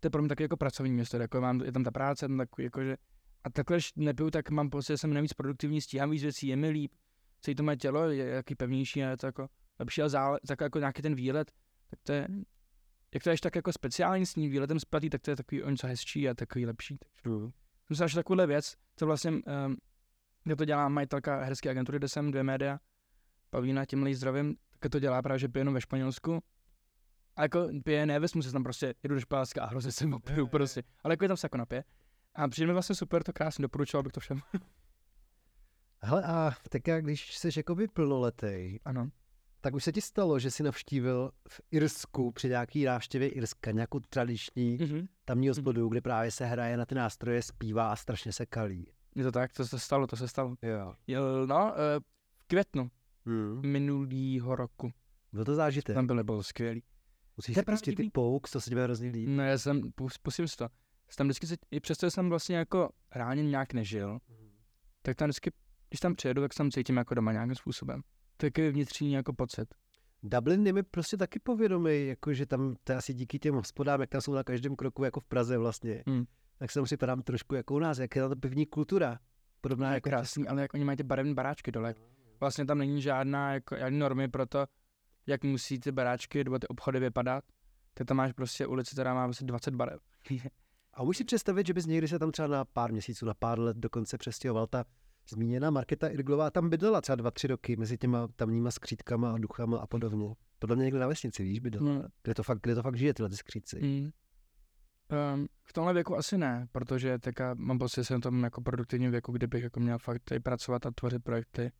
[0.00, 2.38] to je pro mě taky jako pracovní město, jako mám, je tam ta práce, tam
[2.38, 2.96] takový jako, že
[3.44, 6.56] a takhle, když nepiju, tak mám pocit, že jsem navíc produktivní, stíhám víc věcí, je
[6.56, 6.92] mi líp,
[7.40, 10.60] celé to moje tělo je jaký pevnější a je to jako lepší, ale zále, tak
[10.60, 11.52] jako nějaký ten výlet,
[11.90, 12.28] tak to je,
[13.14, 15.70] jak to je tak jako speciální s tím výletem splatý, tak to je takový o
[15.70, 16.98] něco hezčí a takový lepší.
[17.22, 17.30] Takže
[17.90, 17.96] Mm.
[17.96, 19.76] jsem se takovouhle věc, co vlastně um,
[20.44, 22.80] kde to dělá majitelka herské agentury, kde jsem dvě média,
[23.50, 26.42] Pavlína Timlej zdravím, tak to dělá právě, že pije jenom ve Španělsku.
[27.36, 30.82] A jako pije, nevezmu se tam prostě, jedu do Španělska a hrozně se opiju prostě.
[31.04, 31.84] Ale jako je tam se jako napije.
[32.34, 34.40] A přijde mi vlastně super, to krásně, doporučoval bych to všem.
[36.02, 39.10] Hele, a tak jak když jsi jakoby plnoletý, ano.
[39.60, 44.00] tak už se ti stalo, že jsi navštívil v Irsku při nějaký návštěvě Irska nějakou
[44.00, 45.08] tradiční Mm-hmm.
[45.24, 48.86] tamní hospodu, kde právě se hraje na ty nástroje, zpívá a strašně se kalí.
[49.14, 50.56] Je to tak, to se stalo, to se stalo.
[50.62, 50.94] Jo.
[51.06, 52.00] Jel, no, eh,
[52.36, 52.90] v květnu
[53.28, 53.60] Hmm.
[53.66, 54.92] minulýho roku.
[55.32, 55.94] Byl to zážitek.
[55.94, 56.82] Tam byly, bylo skvělý.
[57.36, 58.10] Musíš To je si pustit ty.
[58.10, 59.36] Pokes, to se ti bude hrozně líbit.
[59.36, 60.68] No já jsem, pus- pustím si to.
[61.16, 64.18] Tam vždycky se, i přesto, jsem vlastně jako reálně nějak nežil,
[65.02, 65.50] tak tam vždycky,
[65.88, 68.00] když tam přijedu, tak se tam cítím jako doma nějakým způsobem.
[68.36, 69.74] To je takový vnitřní jako pocit.
[70.22, 74.10] Dublin je mi prostě taky povědomý, jako že tam, to asi díky těm hospodám, jak
[74.10, 76.24] tam jsou na každém kroku, jako v Praze vlastně, Hmm.
[76.58, 79.18] tak se tam připadám trošku jako u nás, jak je tam ta pivní kultura.
[79.60, 81.94] Podobná je jako krásný, ale jak oni mají ty barevné baráčky dole.
[82.40, 84.66] Vlastně tam není žádná jako, žádný normy pro to,
[85.26, 87.44] jak musí ty baráčky nebo ty obchody vypadat.
[87.94, 90.00] Tak tam máš prostě ulici, která má prostě 20 barev.
[90.94, 93.58] A můžeš si představit, že bys někdy se tam třeba na pár měsíců, na pár
[93.58, 94.84] let dokonce přestěhoval ta
[95.30, 99.78] zmíněná Markéta Irglová tam bydlela třeba dva, tři roky mezi těma tamníma skřítkama a duchama
[99.78, 100.34] a podobně.
[100.58, 101.84] Podle mě někde na vesnici, víš, bydl.
[101.84, 103.80] No, Kde to fakt, kde to fakt žije, tyhle ty skříci.
[103.82, 104.10] Mm.
[105.34, 109.10] Um, v tomhle věku asi ne, protože teďka mám pocit, že jsem tam jako produktivním
[109.10, 111.72] věku, kde bych jako měl fakt tady pracovat a tvořit projekty.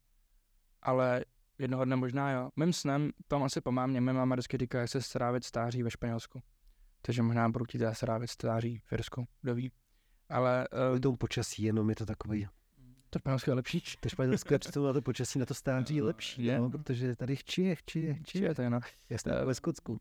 [0.82, 1.24] Ale
[1.58, 2.50] jednoho dne možná jo.
[2.56, 5.90] Mým snem, tam asi po mámě, mé máma vždycky říká, jak se strávit stáří ve
[5.90, 6.42] Španělsku.
[7.02, 9.72] Takže možná budu chtít strávit stáří v Irsku, kdo ví.
[10.28, 12.48] Ale Kvůli um, tomu počasí, jenom je to takový.
[13.10, 13.82] to Španělsko je lepší.
[14.00, 16.58] To španělské je přitom na to počasí na to stáří je lepší, Je.
[16.58, 18.48] no, protože tady chčije, chčije, Či chčije.
[18.48, 18.80] je to no.
[19.10, 20.00] Jasně, Eh, ve Skotsku.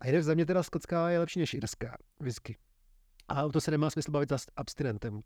[0.00, 2.56] A jinak za mě teda skotská je lepší než irská whisky.
[3.28, 5.20] A o to se nemá smysl bavit s abstinentem.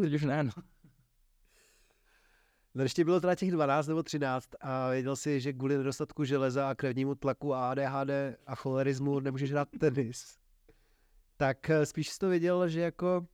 [0.00, 0.50] Teď už ne, no.
[2.74, 6.24] No, když ti bylo teda těch 12 nebo 13 a věděl si, že kvůli nedostatku
[6.24, 8.10] železa a krevnímu tlaku a ADHD
[8.46, 10.38] a cholerismu nemůžeš hrát tenis,
[11.36, 13.26] tak eh, spíš jsi to věděl, že jako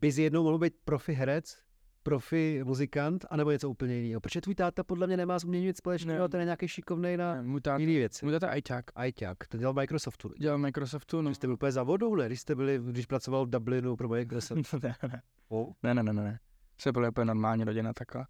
[0.00, 1.58] bys jednou mohl být profi herec,
[2.02, 4.20] profi muzikant, anebo něco úplně jiného.
[4.20, 6.28] Protože tvůj táta podle mě nemá s uměním nic společného, Ne.
[6.28, 7.44] ten je nějaký šikovnej na
[7.76, 8.24] jiné věci.
[8.24, 8.84] můj táta ajťák.
[8.94, 10.30] Ajťák, to dělal Microsoftu.
[10.38, 11.28] Dělal Microsoftu, no.
[11.28, 12.26] Vy jste byl úplně za vodou, ne?
[12.26, 14.72] Když jste byli, když pracoval v Dublinu pro Microsoft.
[14.82, 15.22] ne, ne.
[15.48, 15.72] Oh.
[15.82, 16.38] Ne, ne, ne, ne,
[16.78, 16.82] ne.
[16.82, 18.26] Jsme byli úplně normální rodina takhle.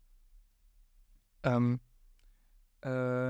[1.57, 1.78] Um, uh,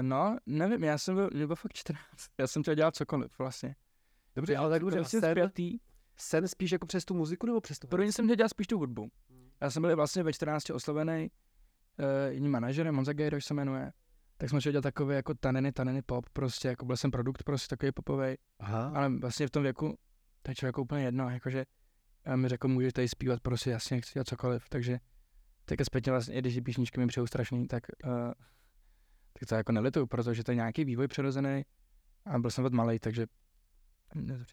[0.03, 2.03] no, nevím, já jsem byl, mě bylo fakt 14.
[2.39, 3.77] Já jsem chtěl dělat cokoliv vlastně.
[4.37, 5.79] Dobře, ale tak dobře, Prostě sen, zpětý.
[6.17, 8.79] sen spíš jako přes tu muziku nebo přes tu První jsem chtěl dělat spíš tu
[8.79, 9.11] hudbu.
[9.61, 11.31] Já jsem byl vlastně ve 14 oslovený
[11.99, 13.93] uh, jedním manažerem, Monza Gejroš se jmenuje.
[14.37, 17.93] Tak jsme dělat takové jako taneny, taneny pop, prostě, jako byl jsem produkt prostě takový
[17.93, 18.35] popový.
[18.95, 19.99] Ale vlastně v tom věku,
[20.43, 21.65] to je člověku úplně jedno, jakože
[22.27, 25.01] a mi řekl, můžeš tady zpívat prostě jasně, chci dělat cokoliv, takže
[25.65, 28.33] teďka zpětně vlastně, i když ty písničky mi přijou strašný, tak, uh,
[29.33, 31.65] tak to jako nelituju, protože to je nějaký vývoj přirozený
[32.27, 33.27] a byl jsem od malý, takže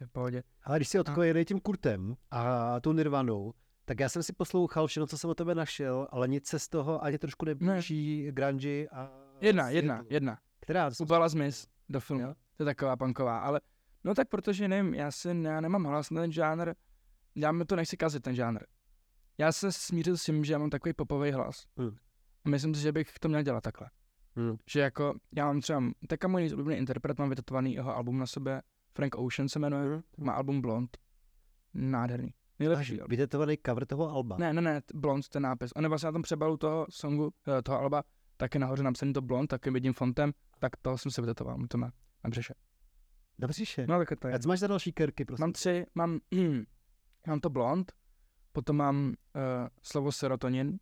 [0.05, 0.43] v pohodě.
[0.63, 3.53] ale když jsi odkojený tím Kurtem a tou Nirvanou,
[3.85, 6.67] tak já jsem si poslouchal všechno, co jsem o tebe našel, ale nic se z
[6.67, 8.31] toho ani trošku neblíží ne.
[8.31, 9.09] grunge a...
[9.41, 9.77] Jedna, Seattle.
[9.77, 10.39] jedna, jedna.
[10.59, 10.89] Která?
[10.99, 12.33] Ubala Smith do filmu, Jo.
[12.57, 13.61] to je taková punková, ale
[14.03, 16.73] no tak protože nevím, já si, já nemám hlas na ten žánr,
[17.35, 18.59] já mi to nechci kazit ten žánr.
[19.37, 21.65] Já se smířil s tím, že já mám takový popový hlas.
[21.77, 21.95] Hmm.
[22.45, 23.89] A myslím si, že bych to měl dělat takhle.
[24.35, 24.57] Hmm.
[24.69, 28.61] Že jako, já mám třeba, teďka můj oblíbený interpret, mám vytetovaný jeho album na sebe,
[28.93, 30.01] Frank Ocean se jmenuje, Hmm.
[30.17, 30.97] má album Blond.
[31.73, 32.33] Nádherný.
[32.59, 32.93] Nejlepší.
[33.01, 33.09] album.
[33.09, 34.37] Vytetovaný cover toho alba.
[34.37, 35.71] Ne, ne, ne, Blond, ten nápis.
[35.75, 38.03] On je vlastně na tom přebalu toho songu, eh, toho alba,
[38.37, 41.91] taky nahoře napsaný to Blond, taky vidím fontem, tak to jsem se vytetoval, to má
[42.23, 42.53] na břeše.
[43.39, 43.85] Na břiše.
[43.87, 44.33] No, tak to je.
[44.33, 45.43] A co máš za další kerky, prosím?
[45.43, 46.19] Mám tři, mám,
[47.27, 47.91] mám to blond,
[48.51, 49.13] potom mám uh,
[49.83, 50.79] slovo serotonin,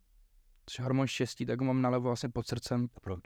[0.66, 2.88] což je hormon štěstí, tak ho mám nalevo vlastně pod srdcem.
[2.96, 3.20] A proč?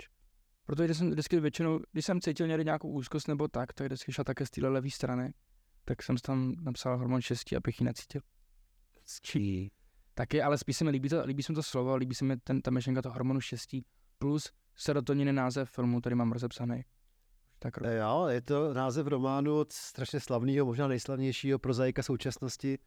[0.66, 4.24] Protože jsem vždycky většinou, když jsem cítil někdy nějakou úzkost nebo tak, tak vždycky šel
[4.24, 5.34] také z té levé strany,
[5.84, 8.20] tak jsem tam napsal hormon štěstí, abych ji necítil.
[9.04, 9.72] Ský.
[10.14, 12.36] Taky, ale spíš se mi líbí, to, líbí se mi to slovo, líbí se mi
[12.36, 13.84] ten, ta myšlenka toho hormonu štěstí,
[14.18, 16.84] plus serotonin je název filmu, který mám rozepsaný.
[17.58, 22.78] Tak E, Jo, je to název románu od strašně slavného, možná nejslavnějšího prozaika současnosti,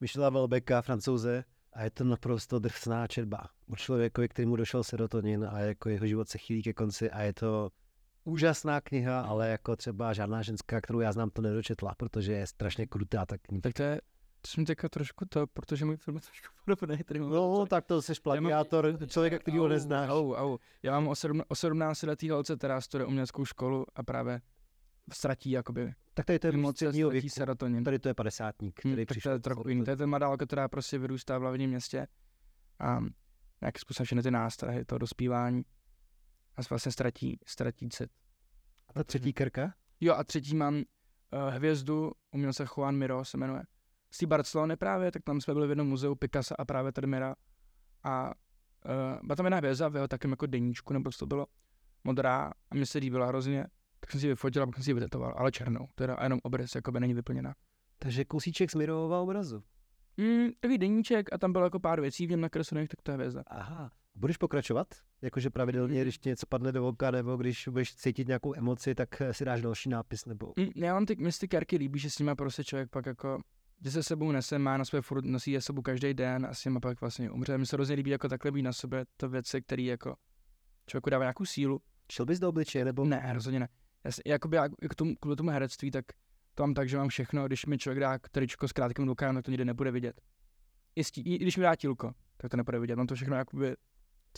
[0.00, 3.48] Michela Welbecka, francouze, a je to naprosto drsná četba.
[3.68, 7.32] O člověkovi, kterému došel serotonin a jako jeho život se chýlí ke konci a je
[7.34, 7.70] to
[8.24, 12.86] úžasná kniha, ale jako třeba žádná ženská, kterou já znám, to nedočetla, protože je strašně
[12.86, 13.60] krutá ta kniha.
[13.62, 14.00] tak to je,
[14.40, 16.98] to jsem teďka trošku to, protože můj film je trošku podobný.
[16.98, 17.68] Který mám No, napsaný.
[17.68, 20.08] tak to jsi plagiátor člověka, který ho neznáš.
[20.10, 20.58] Au, au.
[20.82, 21.14] Já mám
[21.48, 24.40] o 17 letý holce, která studuje uměleckou školu a právě
[25.12, 27.34] ztratí jakoby Tak tady to je středního ztratí věku.
[27.34, 27.84] serotonin.
[27.84, 29.32] Tady to je padesátník, Hm, který to přišel.
[29.32, 29.84] je trochu jiný.
[29.84, 32.06] To je ten mladá holka, která prostě vyrůstá v hlavním městě
[32.80, 33.00] a
[33.60, 35.62] nějakým způsobem všechny ty nástroje, to dospívání
[36.56, 38.10] a vlastně ztratí, ztratí cit.
[38.88, 39.74] A ta třetí krka?
[40.00, 40.82] Jo a třetí mám uh,
[41.54, 43.62] hvězdu, umělce Juan Miro se jmenuje.
[44.10, 47.06] Z té Barcelony právě, tak tam jsme byli v jednom muzeu Picasso a právě tady
[47.06, 47.34] Mira.
[48.02, 48.32] A uh,
[49.22, 51.46] byla tam jedna hvězda v jeho takém jako deníčku, nebo co to bylo,
[52.04, 53.66] modrá a mi se líbila hrozně,
[54.04, 56.92] tak jsem si vyfotil a pak jsem si vytetoval, ale černou, teda jenom obrys, jako
[56.92, 57.54] by není vyplněná.
[57.98, 59.62] Takže kousíček z Mirovova obrazu.
[60.16, 63.14] Mm, takový deníček a tam bylo jako pár věcí v něm nakreslených, tak to je
[63.14, 63.42] hvězda.
[63.46, 63.90] Aha.
[64.14, 64.86] Budeš pokračovat?
[65.22, 69.20] Jakože pravidelně, když ti něco padne do oka, nebo když budeš cítit nějakou emoci, tak
[69.20, 70.52] eh, si dáš další nápis, nebo...
[70.56, 73.38] Mm, já mám ty, mě ty karky líbí, že s nimi prostě člověk pak jako
[73.84, 76.64] že se sebou nese, má na své furt, nosí je sebou každý den a s
[76.64, 77.58] nimi pak vlastně umře.
[77.58, 80.16] Mně se hrozně líbí jako takhle být na sobě to věci, které jako
[80.86, 81.80] člověku dává nějakou sílu.
[82.12, 83.04] Šel bys do obličeje, nebo?
[83.04, 83.68] Ne, rozhodně ne.
[84.10, 86.04] Si, jakoby, já k tomu, kvůli tomu herectví, tak
[86.54, 89.44] to mám tak, že mám všechno, když mi člověk dá tričko s krátkým rukávem, tak
[89.44, 90.20] to nikdy nebude vidět.
[90.96, 92.96] I, stí, I, když mi dá tílko, tak to nebude vidět.
[92.96, 93.74] Mám to všechno jakoby,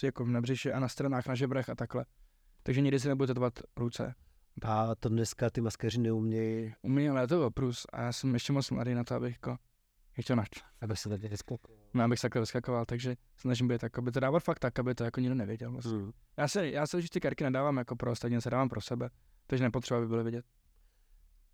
[0.03, 2.05] jako na břiše a na stranách, na žebrech a takhle.
[2.63, 4.15] Takže nikdy si nebudu tetovat ruce.
[4.63, 6.75] A to dneska ty maskéři neumějí.
[6.83, 9.57] Umí, ale je to oprus a já jsem ještě moc mladý na to, abych jako
[10.23, 10.49] chtěl nač.
[10.81, 11.79] Aby se tady vyskakoval.
[11.95, 14.95] No, abych se takhle vyskakoval, takže snažím být tak, aby to dával fakt tak, aby
[14.95, 15.73] to jako nikdo nevěděl.
[15.73, 15.93] Vlastně.
[15.93, 16.13] Hmm.
[16.37, 19.11] Já se, já se už ty karky nedávám jako pro ostatní, se dávám pro sebe,
[19.47, 20.45] takže nepotřeba, aby byly vidět.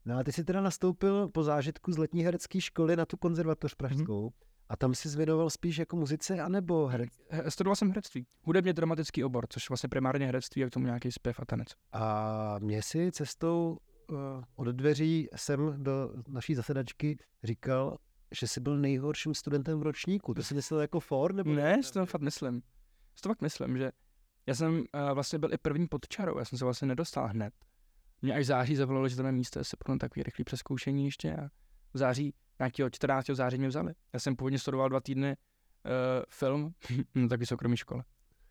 [0.04, 3.74] No a ty jsi teda nastoupil po zážitku z letní herecké školy na tu konzervatoř
[3.74, 4.22] pražskou.
[4.22, 4.32] Mhm.
[4.68, 7.10] A tam si zvěnoval spíš jako muzice, anebo herec?
[7.30, 8.26] He- Studoval jsem herectví.
[8.42, 11.68] Hudebně dramatický obor, což vlastně primárně herectví a k tomu nějaký zpěv a tanec.
[11.92, 13.78] A mě si cestou
[14.10, 14.16] uh,
[14.56, 17.98] od dveří sem do naší zasedačky říkal,
[18.32, 20.34] že jsi byl nejhorším studentem v ročníku.
[20.34, 21.34] To si myslel jako for?
[21.34, 22.62] Nebo Ne, si to fakt myslím.
[23.14, 23.92] Si to fakt myslím, že
[24.46, 27.54] já jsem uh, vlastně byl i první pod čarou, já jsem se vlastně nedostal hned.
[28.22, 31.36] Mě až v září zavolalo, že to na místo se potom takový rychlý přeskoušení ještě
[31.36, 31.48] a
[31.94, 33.26] v září, nějakého 14.
[33.26, 33.94] září mě vzali.
[34.12, 35.92] Já jsem původně studoval dva týdny uh,
[36.28, 36.74] film
[37.14, 38.04] na takové soukromé škole.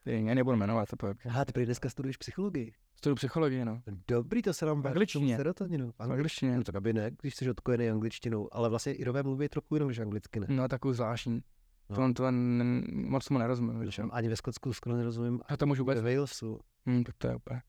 [0.05, 1.13] Já nebudu jmenovat, to.
[1.25, 2.73] Aha, ty dneska studuješ psychologii.
[2.95, 3.81] Studuju psychologii, no.
[4.07, 5.35] Dobrý, to se nám V angličtině.
[5.37, 5.91] serotoninu.
[5.91, 6.57] V angličtině.
[6.57, 9.99] No tak aby ne, když jsi odkojený angličtinou, ale vlastně Irové mluví trochu jinak než
[9.99, 10.47] anglicky, ne?
[10.49, 11.43] No, takovou zvláštní.
[11.89, 11.97] No.
[12.07, 12.07] No.
[12.07, 13.79] To, to n- moc mu nerozumím.
[13.79, 14.09] většinou.
[14.13, 15.39] Ani ve Skotsku skoro nerozumím.
[15.47, 15.99] A to můžu vůbec.
[16.01, 16.59] Ve Walesu.
[16.89, 17.61] Hm, tak to je úplně.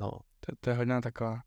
[0.00, 0.10] No.
[0.40, 1.42] To, to je hodně taková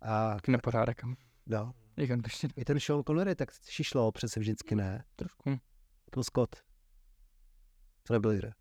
[0.00, 1.02] A taky nepořádek.
[1.46, 1.72] no.
[1.96, 2.52] Jak angličtina.
[2.56, 5.04] I ten Sean Connery, tak šišlo přece vždycky, ne?
[5.16, 5.58] Trošku.
[6.10, 6.56] Tom Scott.
[8.02, 8.52] To nebyl Jire.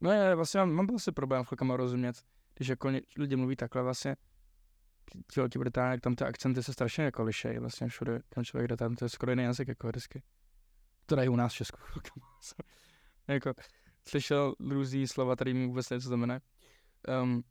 [0.00, 2.16] No je, vlastně mám, mám vlastně problém chvilkama rozumět,
[2.54, 4.16] když jako lidi mluví takhle vlastně
[5.32, 8.76] ti Velké Británie, tam ty akcenty se strašně jako lišejí vlastně všude, kam člověk jde,
[8.76, 10.22] tam to je skoro jiný jazyk jako vždycky.
[11.06, 11.78] To dají u nás v Česku.
[11.80, 12.26] chvilkama.
[13.28, 13.54] jako,
[14.08, 16.40] slyšel různý slova, tady mi vůbec něco znamená.
[17.22, 17.44] Um,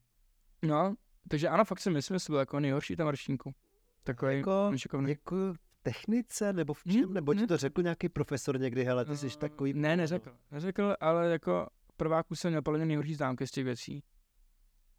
[0.63, 0.95] no,
[1.29, 3.55] takže ano, fakt si myslím, že byl jako nejhorší tam ročníku.
[4.03, 5.09] Takový Jako, šikovný.
[5.09, 7.13] jako v technice, nebo v Hm, čem?
[7.13, 7.47] Nebo ti hm.
[7.47, 9.73] to řekl nějaký profesor někdy, hele, ty jsi takový...
[9.73, 10.35] Ne, neřekl.
[10.51, 11.67] Neřekl, ale jako
[11.99, 14.03] prváku jsem měl podle mě nejhorší známky z těch věcí.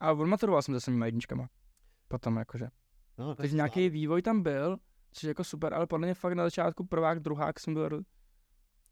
[0.01, 1.49] A odmaturoval jsem se samýma jedničkama.
[2.09, 2.69] Potom jakože.
[3.19, 4.77] No, tak Takže nějaký vývoj tam byl,
[5.13, 7.83] což je jako super, ale podle mě fakt na začátku prvák, druhák jsem byl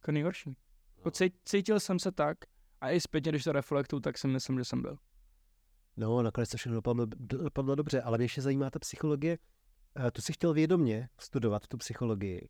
[0.01, 0.57] jako nejhorší.
[0.97, 2.39] Jako cí- cítil jsem se tak
[2.81, 4.97] a i zpětně, když to reflektuju, tak si myslím, že jsem byl.
[5.97, 9.39] No, nakonec to všechno dopadlo, dopadlo dobře, ale mě ještě zajímá ta psychologie.
[10.07, 12.49] Eh, Tu jsi chtěl vědomě studovat tu psychologii.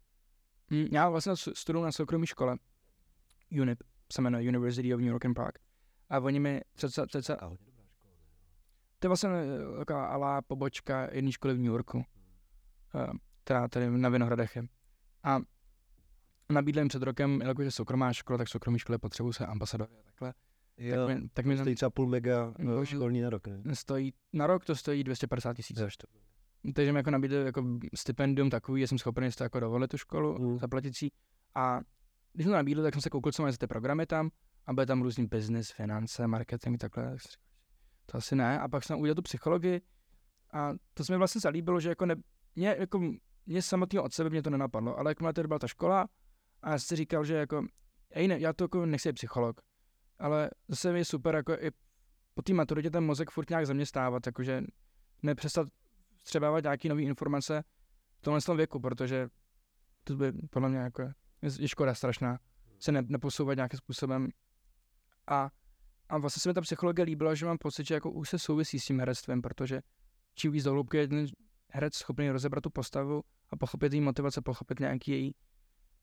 [0.71, 2.57] Mm, Já vlastně stu- studuju na soukromé škole.
[3.61, 5.61] UNIP se jmenuje University of New York and Prague.
[6.11, 8.13] A oni mi přece, přece, A hodně dobrá škola.
[8.99, 12.05] To je vlastně eh, taková alá pobočka jedné školy v New Yorku,
[12.95, 13.07] eh,
[13.45, 14.63] která tady na Vinohradech je.
[15.23, 15.39] A
[16.53, 20.35] nabídli jim před rokem, jakože soukromá škola, tak soukromé školy potřebují se ambasadory a takhle.
[20.79, 23.75] Jo, tak mi, tak mi stojí třeba půl mega No, školní na rok, ne?
[23.75, 25.79] stojí, na rok to stojí 250 tisíc.
[26.75, 29.99] Takže mi jako nabídli jako stipendium takový, že jsem schopný si to jako dovolit tu
[29.99, 30.59] školu, mm.
[30.59, 31.11] zaplatit si.
[31.55, 31.81] A
[32.39, 34.31] když jsme to nabídli, tak jsem se koukal, co mají za ty programy tam
[34.67, 37.05] a byly tam různý business, finance, marketing, takhle.
[37.05, 37.41] Jsem
[38.07, 38.61] to asi ne.
[38.61, 39.81] A pak jsem udělal tu psychologii
[40.53, 42.15] a to se mi vlastně zalíbilo, že jako ne,
[42.55, 43.13] mě, jako
[43.47, 46.09] mě samotného od sebe mě to nenapadlo, ale jakmile tady byla ta škola
[46.63, 47.67] a já jsem si říkal, že jako,
[48.11, 49.61] ej, ne, já to jako nechci psycholog,
[50.19, 51.71] ale zase je super jako i
[52.35, 54.63] po té maturitě ten mozek furt nějak zaměstnávat, jakože
[55.23, 55.69] nepřestat
[56.17, 57.65] vstřebávat nějaké nové informace
[58.19, 59.29] v tomhle tom věku, protože
[60.05, 62.39] to by podle mě jako je, škoda strašná
[62.79, 64.29] se ne, neposouvat nějakým způsobem.
[65.27, 65.51] A,
[66.09, 68.81] a vlastně se mi ta psychologie líbila, že mám pocit, že jako už se souvisí
[68.81, 69.81] s tím herectvím, protože
[70.35, 71.27] čím víc do hloubky je ten
[71.73, 75.35] herec schopný rozebrat tu postavu a pochopit její motivace, pochopit nějaký její,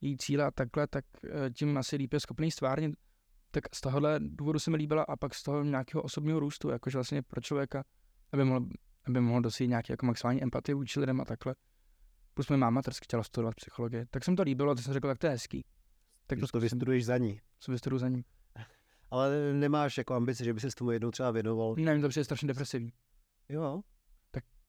[0.02, 2.96] její cíle a takhle, tak eh, tím asi líp je schopný stvárnit.
[3.52, 6.98] Tak z tohohle důvodu se mi líbila a pak z toho nějakého osobního růstu, jakože
[6.98, 7.84] vlastně pro člověka,
[8.34, 8.66] aby mohl,
[9.08, 11.56] aby mohl dosít nějaký jako maximální empatie vůči lidem a takhle.
[12.36, 15.08] Plus moje máma tady chtěla studovat psychologii, tak jsem to líbilo a to jsem řekl,
[15.08, 15.66] tak to je hezký.
[16.28, 17.42] Tak to, to vystuduješ za ní.
[17.60, 18.24] Co vystuduju za ním.
[19.12, 21.76] Ale nemáš jako ambici, že by se tomu jednou třeba věnoval.
[21.76, 22.94] Ne, to je strašně depresivní.
[23.50, 23.82] Jo.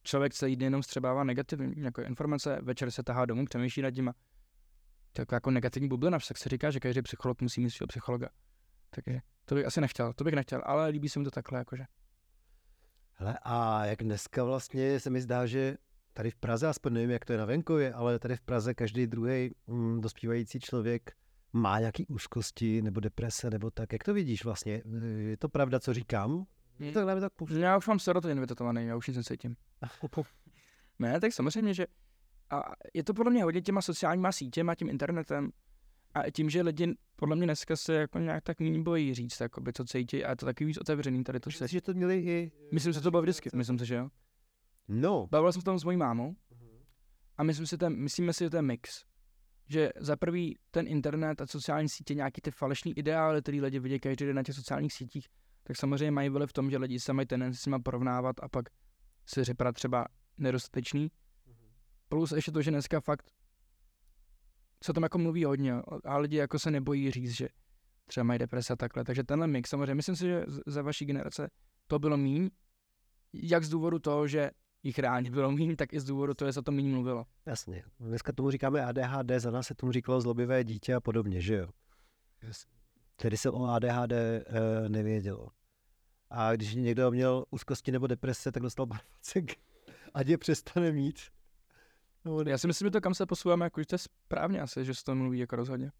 [0.03, 4.15] Člověk celý den jenom střebává negativní jako informace, večer se tahá domů, přemýšlí nad nima.
[5.13, 8.29] Tak jako negativní bublina, tak se říká, že každý psycholog musí mít svého psychologa.
[8.91, 11.85] Takže to bych asi nechtěl, to bych nechtěl, ale líbí se mi to takhle, jakože.
[13.13, 15.77] Hele, a jak dneska vlastně se mi zdá, že
[16.17, 19.07] tady v Praze, aspoň nevím, jak to je na venkově, ale tady v Praze každý
[19.07, 21.13] druhý mm, dospívající člověk
[21.53, 23.93] má nějaký úzkosti nebo deprese nebo tak.
[23.93, 24.83] Jak to vidíš vlastně?
[25.19, 26.47] Je to pravda, co říkám?
[26.81, 26.93] Hmm.
[26.93, 27.33] Takhle mi tak.
[27.59, 29.57] Já už mám serotonin vytetovaný, já už nic necítím.
[30.99, 31.87] ne, tak samozřejmě, že
[32.51, 32.63] a
[32.95, 35.51] je to podle mě hodně těma sociálníma sítěma, tím internetem
[36.15, 39.73] a tím, že lidi podle mě dneska se jako nějak tak méně bojí říct, jakoby,
[39.73, 41.65] co cítí a je to taky víc otevřený tady to se.
[41.65, 42.53] Myslíš, že to měli i...
[42.73, 44.11] Myslím, že to bylo vždycky, myslím si, že jo.
[44.89, 45.27] No.
[45.31, 46.37] Bavil jsem se tam s mojí mámou
[47.37, 49.05] a myslím si, ten, myslíme si, že to je mix.
[49.69, 54.01] Že za prvý ten internet a sociální sítě, nějaký ty falešný ideály, který lidi vidí
[54.01, 55.29] každý den na těch sociálních sítích,
[55.63, 58.49] tak samozřejmě mají vliv v tom, že lidi se mají tendenci s nima porovnávat a
[58.49, 58.69] pak
[59.27, 60.07] si připadat třeba
[60.39, 61.11] nedostatečný.
[62.09, 63.31] Plus ještě to, že dneska fakt
[64.85, 67.49] se tam jako mluví hodně a lidi jako se nebojí říct, že
[68.07, 69.05] třeba mají deprese a takhle.
[69.05, 71.51] Takže tenhle mix, samozřejmě, myslím si, že za vaší generace
[71.87, 72.51] to bylo míň,
[73.33, 74.51] jak z důvodu toho, že
[74.87, 77.27] jich reálně bylo míň, tak i z důvodu toho, že se to méně mluvilo.
[77.47, 77.85] Jasně.
[78.01, 81.69] Dneska tomu říkáme ADHD, za nás se tomu říkalo zlobivé dítě a podobně, že jo?
[83.17, 85.49] Tedy se o ADHD e, eh, nevědělo.
[86.31, 89.45] A když někdo měl úzkosti nebo deprese, tak dostal barvacek,
[90.15, 91.21] ať je přestane mít.
[92.25, 94.85] No, Já si myslím, že to kam se posouváme, jako, že to je správně asi,
[94.85, 95.93] že se to mluví jako rozhodně.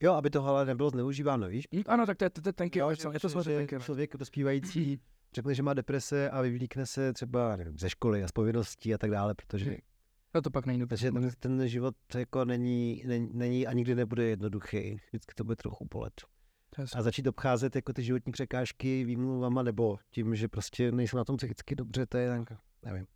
[0.00, 1.68] Jo, aby to ale nebylo zneužíváno, víš?
[1.72, 3.56] Mm, ano, tak to je, to je tenky, Jo, že- je to že- samozřejmě že
[3.58, 3.74] tenky.
[3.74, 3.80] no.
[3.80, 5.00] Člověk dospívající
[5.34, 8.98] řekne, že má deprese a vyvlíkne se třeba nevím, ze školy a z povinností a
[8.98, 9.76] tak dále, protože,
[10.34, 10.96] No to pak není dobře.
[10.96, 15.00] protože ten, ten život jako není, není, není a nikdy nebude jednoduchý.
[15.08, 16.12] Vždycky to bude trochu bolet.
[16.94, 21.36] A začít obcházet jako ty životní překážky výmluvama nebo tím, že prostě nejsou na tom
[21.36, 23.06] psychicky dobře, to je tak, nevím.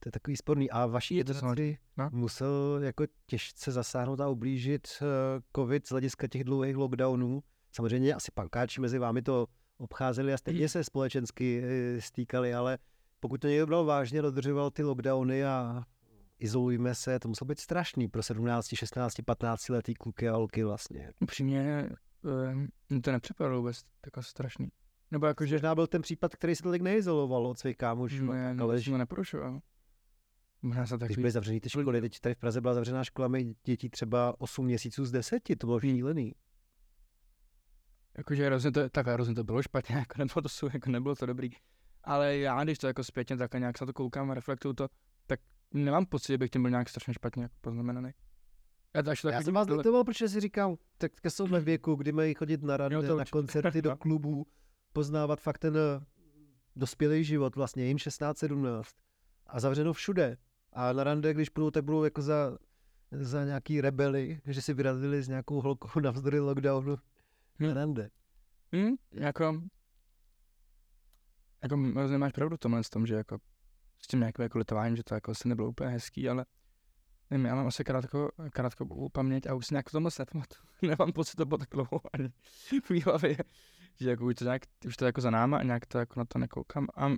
[0.00, 0.70] To je takový sporný.
[0.70, 2.10] A vaší Je to generaci no.
[2.12, 5.04] musel jako těžce zasáhnout a ublížit eh,
[5.56, 7.42] covid z hlediska těch dlouhých lockdownů.
[7.72, 9.46] Samozřejmě asi pankáči mezi vámi to
[9.80, 12.78] obcházeli a stejně se společensky eh, stýkali, ale
[13.20, 15.82] pokud to někdo bral vážně, dodržoval ty lockdowny a
[16.38, 21.12] izolujme se, to muselo být strašný pro 17, 16, 15 letý kluky a holky vlastně.
[21.20, 21.90] Upřímně,
[22.92, 24.68] um, to nepřipadalo vůbec jako strašný.
[25.10, 28.56] Nebo jako, že Možná byl ten případ, který se tolik neizoloval od svých kámošů, ne,
[28.60, 29.60] ale ale neporušoval.
[30.62, 33.28] Možná se tak když byly zavřený ty školy, teď tady v Praze byla zavřená škola,
[33.64, 36.34] dětí třeba 8 měsíců z 10, to bylo šílený.
[38.20, 41.50] Jakože hrozně to, tak hrozně to bylo špatně, jako nebylo to, jako nebylo to dobrý.
[42.04, 44.88] Ale já, když to jako zpětně takhle nějak se na to koukám a reflektuju to,
[45.26, 45.40] tak
[45.74, 48.10] nemám pocit, že bych tím byl nějak strašně špatně jako poznamenaný.
[48.94, 51.94] Já, to Já jsem vás tohle- litoval, protože si říkám, tak teďka jsou ve věku,
[51.94, 53.30] kdy mají chodit na to na určitě.
[53.30, 53.96] koncerty, do No.
[53.96, 54.46] klubů,
[54.92, 56.04] poznávat fakt ten eh,
[56.76, 58.82] dospělý život, vlastně jim 16-17
[59.46, 60.36] a zavřeno všude.
[60.72, 62.58] A na rande, když půjdou, tak budou jako za,
[63.10, 66.96] za nějaký rebely, že si vyrazili s nějakou holkou navzdory lockdownu.
[67.68, 68.10] Rande.
[68.76, 69.62] Hm, jako,
[71.62, 73.38] jako hrozně máš pravdu v tomhle s tom, že jako
[73.98, 76.46] s tím nějakým jako litováním, že to jako asi nebylo úplně hezký, ale
[77.30, 80.62] nevím, já mám asi krátko, krátkou paměť a už si nějak to moc nepamatuju.
[80.82, 82.28] Nemám pocit, to bylo tak dlouho ani
[82.82, 83.36] v hlavě,
[84.00, 86.24] že jako už to, nějak, už to jako za náma a nějak to jako na
[86.24, 86.86] to nekoukám.
[86.96, 87.10] A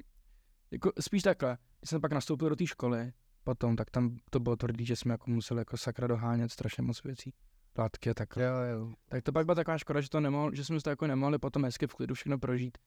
[0.70, 3.12] jako spíš takhle, když jsem pak nastoupil do té školy,
[3.44, 7.02] potom, tak tam to bylo tvrdý, že jsme jako museli jako sakra dohánět strašně moc
[7.02, 7.34] věcí,
[7.78, 8.44] látky a takhle.
[8.44, 8.92] Jo, jo.
[9.08, 11.64] Tak to pak byla taková škoda, že, to nemohl, že jsme to jako nemohli potom
[11.64, 12.78] hezky v klidu všechno prožít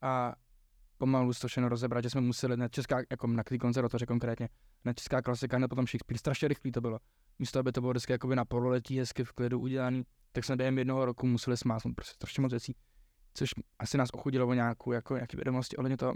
[0.00, 0.34] a
[0.98, 4.48] pomalu to všechno rozebrat, že jsme museli na česká, jako na té konzervatoře konkrétně,
[4.84, 6.98] na česká klasika, hned potom Shakespeare, strašně rychlý to bylo.
[7.38, 10.78] Místo, aby to bylo vždycky jakoby na pololetí hezky v klidu udělaný, tak jsme během
[10.78, 12.76] jednoho roku museli smásnout prostě strašně moc věcí,
[13.34, 16.14] což asi nás ochudilo o nějakou, jako, nějaký vědomosti ohledně toho.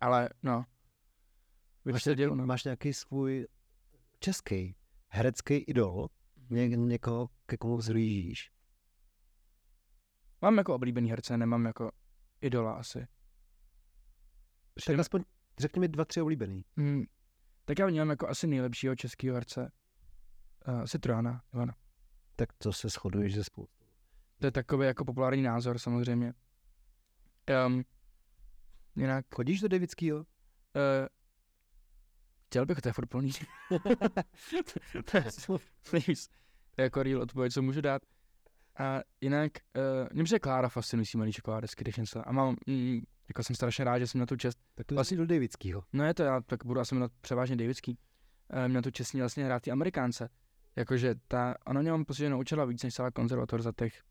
[0.00, 0.64] Ale no,
[1.92, 2.46] Máš, se dělo, no.
[2.46, 3.46] máš nějaký svůj
[4.20, 4.76] český
[5.08, 6.08] herecký idol,
[6.50, 8.50] Ně, někoho, ke komu vzhlížíš.
[10.42, 11.90] Mám jako oblíbený herce, nemám jako
[12.40, 13.06] idola asi.
[14.86, 15.24] Tak aspoň
[15.58, 16.64] řekni mi dva, tři oblíbený.
[16.76, 17.04] Hmm.
[17.64, 19.72] Tak já vnímám jako asi nejlepšího českého herce.
[20.68, 21.74] Uh, asi Trojana, Ivana.
[22.36, 23.68] Tak to se shoduješ ze spolu.
[24.38, 26.34] To je takový jako populární názor samozřejmě.
[27.66, 27.84] Um,
[28.96, 30.18] jinak, Chodíš do Davidskýho?
[30.18, 30.24] uh,
[32.54, 33.30] chtěl bych, to je furt plný.
[35.10, 35.24] to je
[35.92, 36.28] nejvíc
[36.76, 38.02] jako real odpověď, co můžu dát.
[38.78, 42.28] A jinak, uh, mě přijde Klára fascinující Malíčková desky, když něco.
[42.28, 44.58] A mám, mm, jako jsem strašně rád, že jsem na tu čest.
[44.74, 45.82] Tak to Vlastně- do Davidskýho.
[45.92, 47.98] No je to, já tak budu asi jmenovat převážně Davidský.
[48.52, 50.28] Uh, měl tu čest vlastně hrát ty Amerikánce.
[50.76, 54.02] Jakože ta, ona mě mám pocit, že naučila víc než celá konzervatoř za těch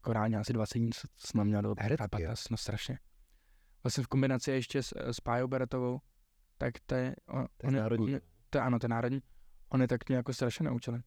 [0.00, 2.98] korálně asi 20 dní, co jsme měli do Herecky, no strašně.
[3.84, 6.00] Vlastně v kombinaci ještě s, s Pájou Beretovou,
[6.62, 8.14] tak to je, on, To je národní.
[8.14, 9.20] on, to ano, to je národní,
[9.68, 11.00] on je tak mě jako strašně naučili.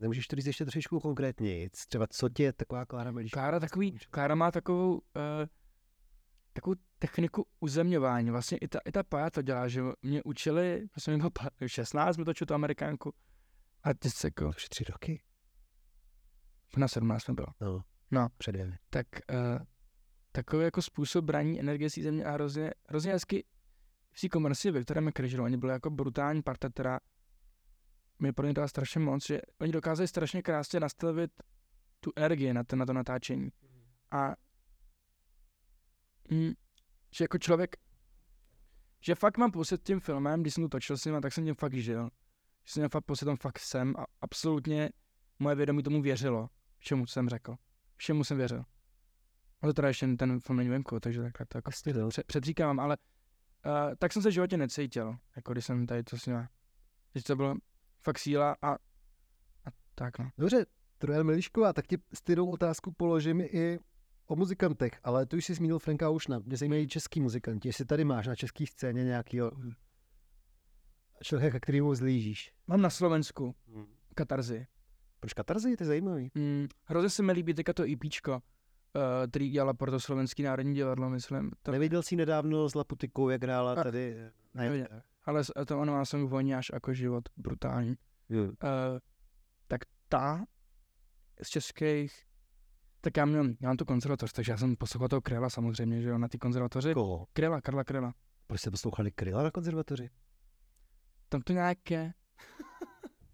[0.00, 1.70] Nemůžeš to říct ještě trošičku konkrétně.
[1.70, 3.42] Třeba co tě taková Klára Melišková?
[3.42, 5.00] Klára takový, Klára má takovou, uh,
[6.52, 8.30] takovou techniku uzemňování.
[8.30, 11.50] Vlastně i ta, i ta Paja to dělá, že mě učili, prostě mi bylo pa-
[11.66, 13.12] 16, mi to tu amerikánku.
[13.82, 15.22] A ty se jako, Už tři roky?
[16.76, 17.46] na 17 jsme bylo.
[17.60, 17.82] No.
[18.10, 18.28] No.
[18.38, 18.76] Před dvěmi.
[18.90, 19.64] Tak uh,
[20.32, 23.44] takový jako způsob braní energie z země a hrozně, hrozně hezky
[24.16, 27.00] v té komerci Viktora McCrasheru, oni byli jako brutální parta, která
[28.18, 31.30] mi pro ně dala strašně moc, že oni dokázali strašně krásně nastavit
[32.00, 33.52] tu energii na to, na to natáčení.
[34.10, 34.34] A
[36.30, 36.52] mm,
[37.16, 37.76] že jako člověk,
[39.00, 41.54] že fakt mám pocit tím filmem, když jsem to točil s ním, tak jsem tím
[41.54, 42.10] fakt žil.
[42.64, 44.90] Že jsem měl fakt pocit, tam fakt jsem a absolutně
[45.38, 46.48] moje vědomí tomu věřilo,
[46.78, 47.56] čemu jsem řekl.
[47.96, 48.64] Všemu jsem věřil.
[49.60, 51.70] Ale teda ještě ten film není venku, takže takhle to jako
[52.26, 52.96] předříkávám, ale
[53.66, 56.46] uh, tak jsem se v životě necítil, jako když jsem tady to s ním.
[57.14, 57.54] Že to bylo
[58.02, 60.30] fakt síla a, a tak no.
[60.38, 60.66] Dobře,
[60.98, 63.78] Trojan Melišková, tak ti stejnou otázku položím i
[64.26, 66.38] o muzikantech, ale ty už jsi zmínil Franka Ušna.
[66.38, 67.68] Mě zajímají český muzikanti.
[67.68, 69.52] Jestli tady máš na české scéně nějakého
[71.22, 72.52] člověka, kterýmu zlížíš.
[72.66, 73.54] Mám na Slovensku
[74.14, 74.66] katarzy.
[75.20, 75.76] Proč katarzy?
[75.76, 76.30] To je zajímavý.
[76.34, 78.42] Mm, hrozně se mi líbí teďka to EPčko,
[78.94, 81.50] uh, který dělala pro to Slovenský národní divadlo, myslím.
[81.62, 84.16] To, Neviděl jsi nedávno s Laputikou, jak hrála A- tady?
[84.54, 84.86] Na neviděl.
[85.24, 87.94] ale s- to ono má song Voní až jako život, brutální.
[88.28, 88.42] Jo.
[88.44, 88.50] Uh,
[89.68, 90.44] tak ta
[91.42, 92.22] z českých,
[93.00, 96.08] tak já, měl, já mám tu konzervatoř, takže já jsem poslouchal toho Krela samozřejmě, že
[96.08, 96.94] jo, na ty konzervatoři.
[96.94, 97.26] Koho?
[97.32, 98.14] Krela, Karla Krela.
[98.46, 100.10] Proč jste poslouchali Kryla na konzervatoři?
[101.28, 102.12] Tam to nějaké,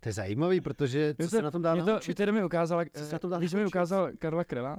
[0.00, 2.32] To je zajímavý, protože co Mě se to- na tom dá mě to, mě to
[2.32, 4.78] mi ukázala, Co se na tom dá když mi ukázal Karla Krela,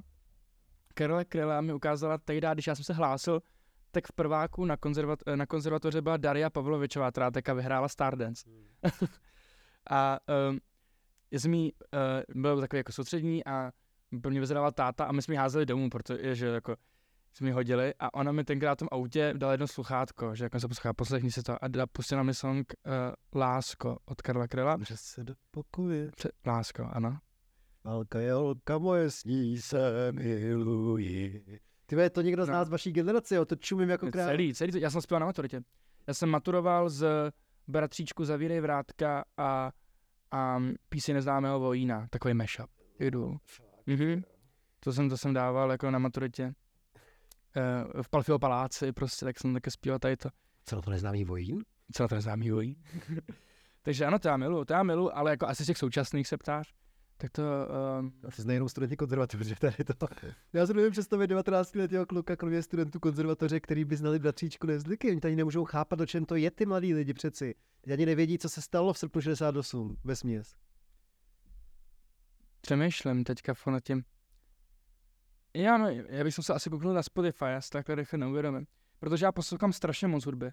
[0.94, 3.42] Karla Krela mi ukázala tehdy, když já jsem se hlásil,
[3.92, 8.50] tak v prváku na, konzervat, na konzervatoře byla Daria Pavlovičová, která teďka vyhrála Stardance.
[9.90, 10.20] a
[10.50, 10.60] um,
[11.32, 13.72] já jsem jí, uh, byl takový jako soustřední a
[14.22, 16.76] pro mě vyzerala táta a my jsme ji házeli domů, protože že jako
[17.34, 20.60] jsme ji hodili a ona mi tenkrát v tom autě dala jedno sluchátko, že jako
[20.60, 24.78] se poslouchá, poslechni si to a dala, pustila mi song uh, Lásko od Karla Krela.
[24.88, 26.12] Že se do pokoje.
[26.46, 27.18] Lásko, ano.
[27.84, 31.46] Válka je holka moje, s ní se miluji.
[31.86, 32.54] Ty to někdo z No.
[32.54, 34.28] nás z vaší generace, jo, to čumím jako král.
[34.28, 35.62] Celý, celý já jsem zpíval na maturitě.
[36.08, 37.32] Já jsem maturoval z
[37.68, 39.72] Bratříčku Zavírej vrátka a,
[40.32, 40.60] a
[40.90, 42.70] píseň neznámého vojína, takový mashup.
[43.00, 43.38] Idol.
[43.86, 44.24] Mhm.
[44.80, 46.54] To jsem, to jsem dával jako na maturitě.
[47.56, 50.30] Eh, v Palfio paláci prostě, tak jsem také zpíval tady to.
[50.66, 51.64] Co na to neznámý vojín?
[51.92, 52.76] Celá to neznámý vojín.
[53.82, 56.38] Takže ano, to já miluju, to já miluju, ale jako asi z těch současných se
[56.38, 56.74] ptáš,
[57.24, 57.44] tak to,
[58.00, 60.08] um, Asi znají jenom studenti konzervatoře, tady to.
[60.54, 65.10] Já si nevím představit 19 letého kluka, kromě studentů konzervatoře, který by znali bratříčku nezvyky.
[65.12, 67.56] Oni tady nemůžou chápat, o čem to je ty mladí lidi přeci.
[67.82, 70.56] Teď ani nevědí, co se stalo v srpnu 68 ve směs.
[72.62, 74.04] přemýšlím teďka nad tím.
[75.54, 78.68] Já no, já bych se asi kouknul na Spotify, já si takhle rychle neuvědomím.
[79.00, 80.52] Protože já poslouchám strašně moc hudby.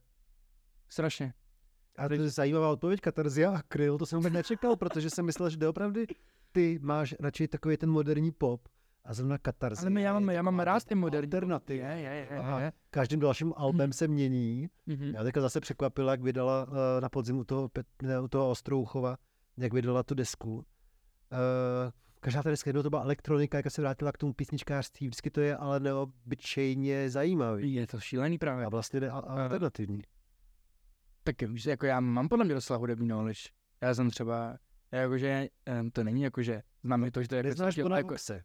[0.89, 1.35] Strašně.
[1.97, 5.51] A to je zajímavá odpověď, Katarzia a Kryl, to jsem vůbec nečekal, protože jsem myslel,
[5.51, 6.07] že doopravdy
[6.53, 8.69] ty máš radši takový ten moderní pop
[9.05, 9.83] a zrovna Katarzia.
[9.83, 11.33] Ale my, já mám, já mám rád ty moderní.
[11.33, 11.89] alternativa.
[11.89, 12.61] Je, je, je, Aha.
[12.61, 12.73] je.
[12.91, 14.69] Každým dalším albem se mění.
[14.87, 15.05] Mhm.
[15.15, 19.17] Já teďka zase překvapila, jak vydala uh, na podzimu toho, Pet- ne, u toho Ostrouchova,
[19.57, 20.55] jak vydala tu desku.
[20.55, 20.63] Uh,
[22.21, 25.41] každá ta deska jednou to byla elektronika, jak se vrátila k tomu písničkářství, vždycky to
[25.41, 27.75] je ale neobyčejně zajímavý.
[27.75, 28.67] Je to šílený právě.
[28.67, 30.03] A vlastně ne, a, alternativní.
[31.25, 33.41] Tak víš, jako já mám podle mě docela hudební knowledge.
[33.83, 34.57] Já jsem třeba,
[34.99, 35.49] jakože,
[35.81, 38.43] um, to není jakože, znám to, že to je jako, Bona jako, Voxe?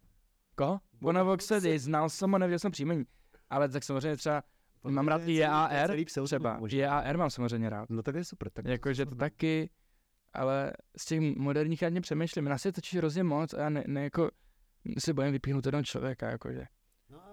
[0.56, 0.80] Koho?
[1.02, 1.80] Bona Voxe.
[1.80, 3.06] znal jsem ho, nevěděl jsem příjmení.
[3.50, 4.44] Ale tak samozřejmě třeba,
[4.84, 5.92] mám rád i JAR,
[6.26, 6.60] třeba.
[6.70, 7.90] JAR mám samozřejmě rád.
[7.90, 8.50] No tak je super.
[8.50, 9.70] Tak Jakože to taky,
[10.34, 12.46] ale z těch moderních já přemýšlím.
[12.46, 14.32] Nás je točí hrozně moc a já ne, ne jako,
[15.00, 16.66] se bojím vypíchnout jednoho člověka, jakože.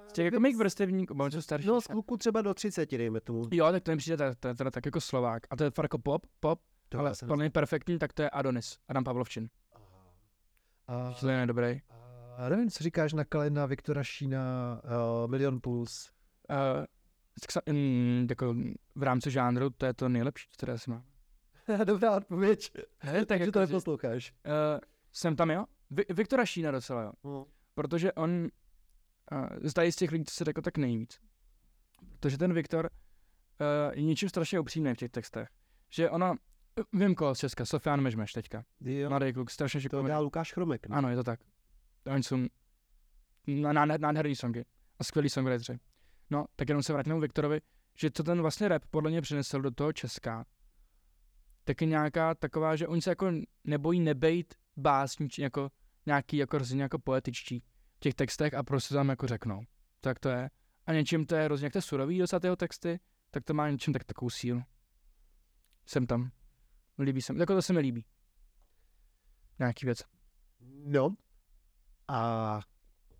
[0.09, 1.67] Z těch jako mých vrstevníků, mám starší.
[1.67, 3.49] No z kluku třeba do 30, dejme tomu.
[3.51, 5.43] Jo, tak to mi přijde teda tak jako Slovák.
[5.51, 6.61] A to je fakt jako pop, pop,
[6.93, 9.49] To ale mě perfektní, tak to je Adonis, Adam Pavlovčin.
[10.87, 11.81] A, Šíleně dobrý.
[12.37, 16.11] a nevím, co říkáš na Kalena, Viktora Šína, uh, Milion Puls.
[17.67, 18.55] Uh, mm, jako
[18.95, 21.05] v rámci žánru to je to nejlepší, co teda si mám.
[21.85, 22.71] Dobrá odpověď.
[23.05, 24.33] Ne, tak Takže jako, to neposloucháš.
[24.47, 24.81] uh,
[25.13, 25.65] jsem tam, jo?
[25.91, 27.13] Vi- Viktora Šína docela, jo.
[27.25, 27.47] No.
[27.75, 28.31] Protože on,
[29.33, 31.21] uh, zdají z těch lidí, co se řekl, tak nejvíc.
[32.21, 35.49] Protože ten Viktor uh, je něčím strašně upřímný v těch textech.
[35.91, 36.35] Že ona,
[36.93, 38.65] Vím koho z Česka, Sofian Mežmeš teďka.
[38.81, 40.09] Jo, Mladý kluk, strašně to šikovný.
[40.09, 40.87] dělá Lukáš Chromek.
[40.87, 40.97] ne?
[40.97, 41.41] Ano, je to tak.
[42.07, 42.37] Oni jsou
[43.47, 44.65] ná- ná- nádherný songy
[44.99, 45.79] a skvělý songwriteri.
[46.31, 47.61] No, tak jenom se vrátím k Viktorovi,
[47.99, 50.45] že co ten vlastně rap podle mě přinesl do toho Česka,
[51.65, 53.33] tak je nějaká taková, že oni se jako
[53.65, 55.71] nebojí nebejt básnič, jako
[56.07, 57.61] nějaký jako hrozně jako poetičtí
[57.97, 59.61] v těch textech a prostě tam jako řeknou.
[60.01, 60.51] Tak to je.
[60.87, 63.01] A něčím to je hrozně, jak to je surový docela texty,
[63.31, 64.63] tak to má něčím tak takovou sílu.
[65.87, 66.31] Jsem tam.
[66.99, 67.41] Líbí se mi.
[67.41, 68.05] Jako to se mi líbí.
[69.59, 70.03] Nějaký věc.
[70.85, 71.15] No.
[72.09, 72.61] A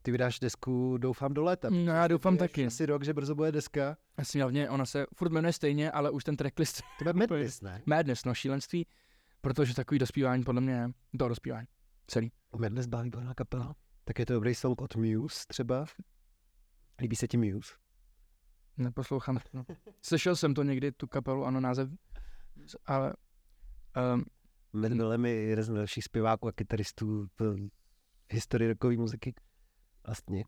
[0.03, 1.71] ty vydáš desku, doufám, do léta.
[1.71, 2.67] No, já doufám Je taky.
[2.67, 3.97] Asi rok, že brzo bude deska.
[4.19, 7.83] Jasně, hlavně ona se furt jmenuje stejně, ale už ten tracklist To bude Madness, ne?
[7.87, 8.87] Madness, no šílenství,
[9.41, 11.67] protože takový dospívání podle mě je to dospívání.
[12.07, 12.33] Celý.
[12.57, 13.77] Madness byla výborná kapela.
[14.05, 15.85] Tak je to dobrý song od Muse třeba.
[17.01, 17.73] Líbí se ti Muse?
[18.77, 19.39] Neposlouchám.
[19.53, 19.65] No.
[20.03, 21.89] Slyšel jsem to někdy, tu kapelu, ano, název,
[22.87, 23.15] ale
[24.15, 24.25] um,
[24.73, 27.57] Matt Bellamy je jeden z nejlepších zpěváků a kytaristů v
[28.31, 29.35] historii rockové muziky.
[30.07, 30.45] Vlastně.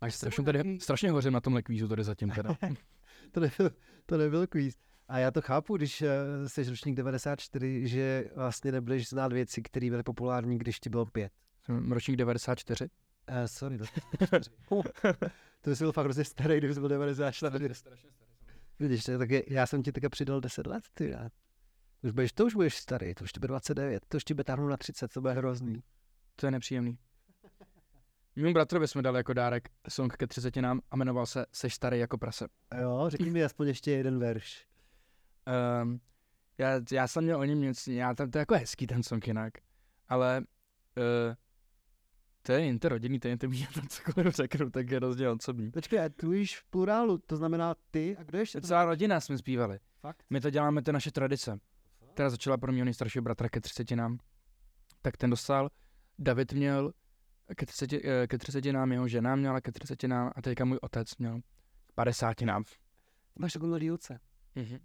[0.00, 2.56] Máš strašně, tady, strašně hořím na tomhle kvízu tady zatím teda.
[3.32, 3.70] to, nebyl,
[4.06, 4.74] to nebyl quiz.
[5.08, 6.08] A já to chápu, když uh,
[6.46, 11.32] jsi ročník 94, že vlastně nebudeš znát věci, které byly populární, když ti bylo pět.
[11.62, 12.84] Jsem ročník 94.
[13.30, 13.84] Uh, sorry, to,
[15.60, 17.74] to jsi byl fakt hrozně starý, jsi byl 94.
[17.74, 18.30] Strašně starý.
[18.78, 21.10] Vidíš, tak je, já jsem ti teďka přidal 10 let, ty.
[21.10, 21.30] já.
[22.04, 24.34] To už budeš, to už budeš starý, to už ti bude 29, to už ti
[24.34, 25.82] bude táhnout na 30, to bude hrozný.
[26.36, 26.98] To je nepříjemný.
[28.36, 31.98] Mému bratrovi jsme dali jako dárek song ke 30 nám a jmenoval se Seš starý
[31.98, 32.46] jako prase.
[32.80, 34.66] Jo, řekni mi aspoň ještě jeden verš.
[35.82, 36.00] Um,
[36.58, 39.26] já, já jsem měl o něm něco, já tam, to je jako hezký ten song
[39.26, 39.52] jinak,
[40.08, 40.44] ale
[40.96, 41.34] uh,
[42.42, 44.98] to je jen to rodinný, to je jen to mý, tam cokoliv řeknu, tak je
[44.98, 45.70] rozdíl osobní.
[45.70, 48.60] Počkej, a tu již v plurálu, to znamená ty a kdo ještě?
[48.60, 49.78] To celá rodina jsme zpívali.
[50.00, 50.24] Fakt?
[50.30, 51.60] My to děláme, to je naše tradice.
[52.14, 54.18] Která začala pro mě nejstaršího bratra ke 30 nám.
[55.02, 55.70] Tak ten dostal,
[56.18, 56.92] David měl
[57.56, 60.78] ke 30, eh, ke 30 nám, jeho žena měla ke 30 nám a teďka můj
[60.82, 61.40] otec měl
[61.86, 62.64] k 50 nám.
[63.38, 64.20] Máš takovou mladý otce.
[64.56, 64.80] Mm-hmm.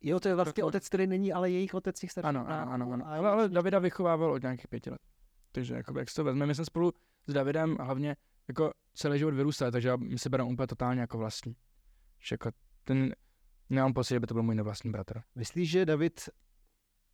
[0.00, 2.28] Jo, to je vlastně otec, který není, ale jejich otec těch starších.
[2.28, 3.06] Ano, ano, ano, ano.
[3.06, 5.00] Ale, ale Davida vychovával od nějakých pěti let.
[5.52, 6.92] Takže jako, jak si to vezme, my jsme spolu
[7.26, 8.16] s Davidem hlavně
[8.48, 11.56] jako celý život vyrůstali, takže my se bereme úplně totálně jako vlastní.
[12.20, 12.50] Že jako
[12.84, 13.14] ten,
[13.70, 15.22] nemám pocit, že by to byl můj nevlastní bratr.
[15.34, 16.28] Myslíš, že David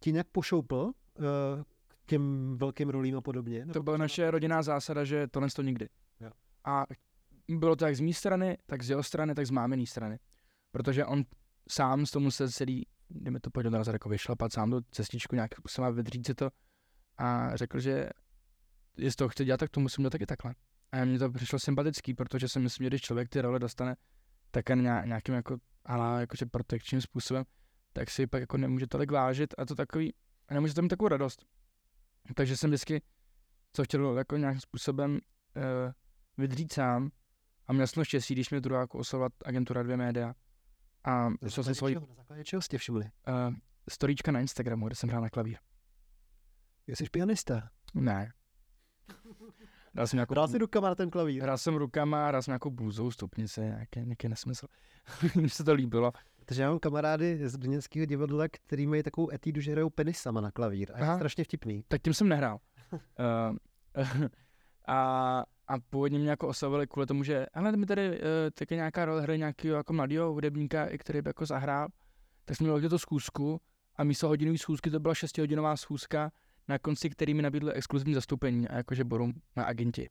[0.01, 0.93] ti nějak pošoupl uh,
[1.89, 3.67] k těm velkým rolím a podobně?
[3.67, 5.89] To byla naše rodinná zásada, že tohle to nikdy.
[6.21, 6.31] Jo.
[6.65, 6.85] A
[7.49, 10.19] bylo to jak z mé strany, tak z jeho strany, tak z máminý strany.
[10.71, 11.23] Protože on
[11.71, 15.51] sám z toho musel celý, jdeme to pojď naraz jako vyšlapat sám do cestičku nějak
[15.65, 16.51] musel vydřít si to
[17.19, 18.09] a řekl, že
[18.97, 20.55] jestli to chce dělat, tak to musím dělat taky takhle.
[20.93, 23.97] A mně to přišlo sympatický, protože si myslím, že když člověk ty role dostane
[24.51, 24.69] tak
[25.05, 27.45] nějakým jako, ale jakože protekčním způsobem,
[27.93, 30.15] tak si pak jako nemůže tolik vážit a to takový,
[30.49, 31.47] a nemůže to mít takovou radost.
[32.35, 33.03] Takže jsem vždycky,
[33.73, 35.21] co chtěl jako nějakým způsobem uh,
[36.39, 37.11] vydřít sám
[37.67, 40.35] a měl jsem štěstí, když mě druhá jako oslovila agentura dvě média
[41.05, 42.07] a šel jsem svoji čeho?
[42.07, 43.05] Na základě čeho jste všimli?
[43.05, 43.55] uh,
[43.91, 45.59] storíčka na Instagramu, kde jsem hrál na klavír.
[46.89, 47.71] Jsi pianista.
[47.95, 48.33] Ne.
[49.95, 51.43] Dal jsem nějakou, Hrál jsi rukama na ten klavír.
[51.43, 54.67] hrál jsem rukama, hrál jsem nějakou bůzou stupnici, nějaký, nějaký nesmysl.
[55.35, 56.13] Mně se to líbilo.
[56.37, 60.51] Protože já mám kamarády z brněnského divadla, který mají takovou etídu, že hrajou penisama na
[60.51, 60.93] klavír.
[60.95, 61.17] A je Aha.
[61.17, 61.85] strašně vtipný.
[61.89, 62.59] Tak tím jsem nehrál.
[62.93, 62.99] uh,
[64.89, 68.17] a, a původně mě jako oslovili kvůli tomu, že ale mi tady uh,
[68.55, 71.89] taky nějaká role hraje nějakého jako mladého hudebníka, který by jako zahrál,
[72.45, 73.61] tak jsme měli to schůzku
[73.97, 76.31] a místo hodinové schůzky to byla šestihodinová schůzka,
[76.69, 80.09] na konci který mi nabídli exkluzivní zastoupení a jakože budou na agenti.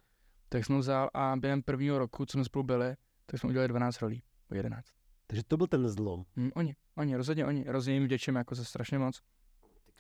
[0.50, 2.96] Tak jsem ho vzal a během prvního roku, co jsme spolu byli,
[3.26, 4.88] tak jsme udělali 12 rolí, po 11.
[5.28, 6.26] Takže to byl ten zlom.
[6.36, 9.22] Hm, oni, oni, rozhodně oni, rozhodně jim vděčím jako za strašně moc.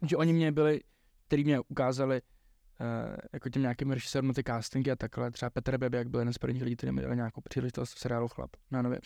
[0.08, 0.82] Že oni mě byli,
[1.28, 5.32] který mě ukázali uh, jako těm nějakým režisérům ty castingy a takhle.
[5.32, 8.00] Třeba Petr Bebe, jak byl jeden z prvních lidí, který mi dal nějakou příležitost v
[8.00, 8.50] seriálu Chlap.
[8.72, 9.00] Na nově.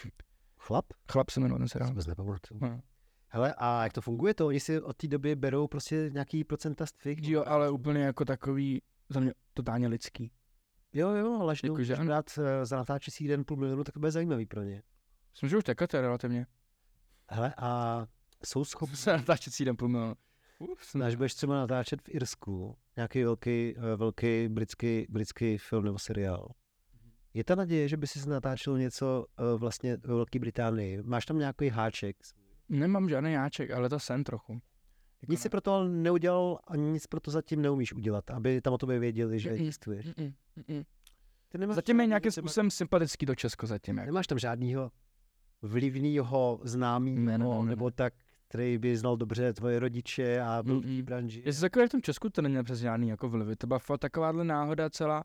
[0.57, 0.85] Chlap?
[1.11, 1.87] Chlap se jmenoval ten seriál.
[1.87, 2.59] si vůbec nepamatuju.
[2.63, 2.81] No.
[3.29, 4.47] Hele, a jak to funguje to?
[4.47, 7.29] Oni si od té doby berou prostě nějaký procenta z tvých?
[7.29, 10.31] Jo, ale úplně jako takový, za mě totálně lidský.
[10.93, 12.29] Jo, jo, ale až Jako, že dát
[12.63, 14.83] za natáčecí den půl milionu, tak to bude zajímavý pro ně.
[15.31, 16.47] Myslím, že už teďka to je relativně.
[17.29, 18.05] Hele, a
[18.45, 20.15] jsou schopni, Se natáčet den půl milionu.
[21.05, 26.51] Až budeš třeba natáčet v Irsku, nějaký velký, eh, velký britský, britský film nebo seriál,
[27.33, 31.03] je ta naděje, že by si natáčel něco eh, vlastně ve Velké Británii?
[31.03, 32.17] Máš tam nějaký háček?
[32.69, 34.61] Nemám žádný jáček, ale to jsem trochu.
[35.21, 38.61] Jako Nic si pro to ale neudělal a nic pro to zatím neumíš udělat, aby
[38.61, 39.55] tam o tobě věděli, že Mm-mm.
[39.55, 40.05] existuješ.
[40.05, 40.85] Mm-mm, mm-mm.
[41.49, 43.97] Ty nemáš Zatím je nějakým způsobem sympatický do Česko zatím.
[43.97, 44.05] Jako.
[44.05, 44.91] Nemáš tam žádnýho
[45.61, 47.91] vlivného známého, Ne, ne, ne, ne, nebo ne.
[47.91, 48.13] tak,
[48.47, 51.43] který by znal dobře tvoje rodiče a byl v branži.
[51.45, 53.99] Je to takové v tom Česku, to není přes žádný jako vlivy, to byla fakt
[53.99, 55.23] takováhle náhoda celá.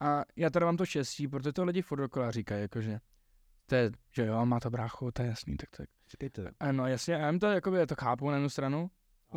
[0.00, 3.00] A já teda mám to štěstí, protože to lidi furt dokola říkají, jakože,
[3.68, 5.88] to je, že jo, má to bráchu, to je jasný, tak tak.
[6.10, 6.50] Říkejte.
[6.60, 8.90] Ano, jasně, já jim to, jakoby, to chápu na jednu stranu,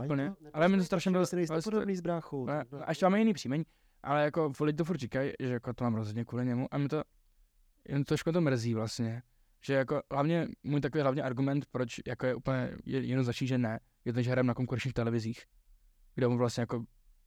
[0.05, 0.33] úplně.
[0.53, 2.45] Ale mi to strašně bylo- nejste ale- podobný s bráchou.
[2.45, 3.63] ne, to- a ještě máme jiný příjmení,
[4.03, 6.87] ale jako lidi to furt říkají, že jako to mám rozhodně kvůli němu a mi
[6.87, 7.03] to,
[7.89, 9.21] jen trošku to mrzí vlastně,
[9.65, 14.13] že jako hlavně, můj takový hlavní argument, proč jako je úplně jednoznačný, že ne, je
[14.13, 15.45] to, že hrám na konkurenčních televizích,
[16.15, 16.83] kde mu vlastně jako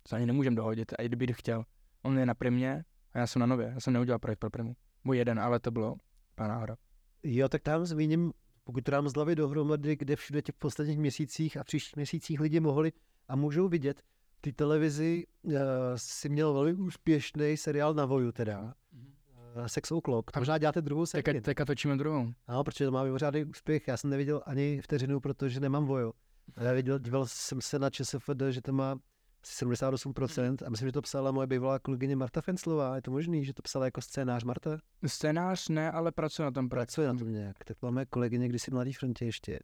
[0.08, 1.64] se ani nemůžem dohodit, a i kdyby chtěl.
[2.02, 4.76] On je na primě a já jsem na nově, já jsem neudělal projekt pro primu.
[5.04, 5.96] Můj jeden, ale to bylo
[6.34, 6.76] pana náhoda.
[7.24, 8.32] Jo, tak tam zmíním,
[8.64, 12.60] pokud to dám z hlavy dohromady, kde všude těch posledních měsících a příštích měsících lidi
[12.60, 12.92] mohli
[13.28, 14.02] a můžou vidět,
[14.40, 15.52] té televizi uh,
[15.96, 18.74] si měl velmi úspěšný seriál na Voju teda,
[19.56, 20.30] uh, Sex O'Clock.
[20.32, 21.22] To možná děláte druhou sérii.
[21.22, 22.32] Teďka, teďka točíme druhou.
[22.46, 23.88] Ano, protože to má mimořádný úspěch.
[23.88, 26.12] Já jsem neviděl ani vteřinu, protože nemám Vojo.
[26.56, 28.98] Ale já viděl, díval jsem se na ČSFD, že to má
[29.44, 32.96] 78% a myslím, že to psala moje bývalá kolegyně Marta Fenslová.
[32.96, 34.78] Je to možný, že to psala jako scénář Marta?
[35.06, 36.68] Scénář ne, ale pracuje na tom.
[36.68, 37.64] Pracuje na tom nějak.
[37.64, 39.58] Tak máme kolegyně kdysi v Mladý frontě ještě.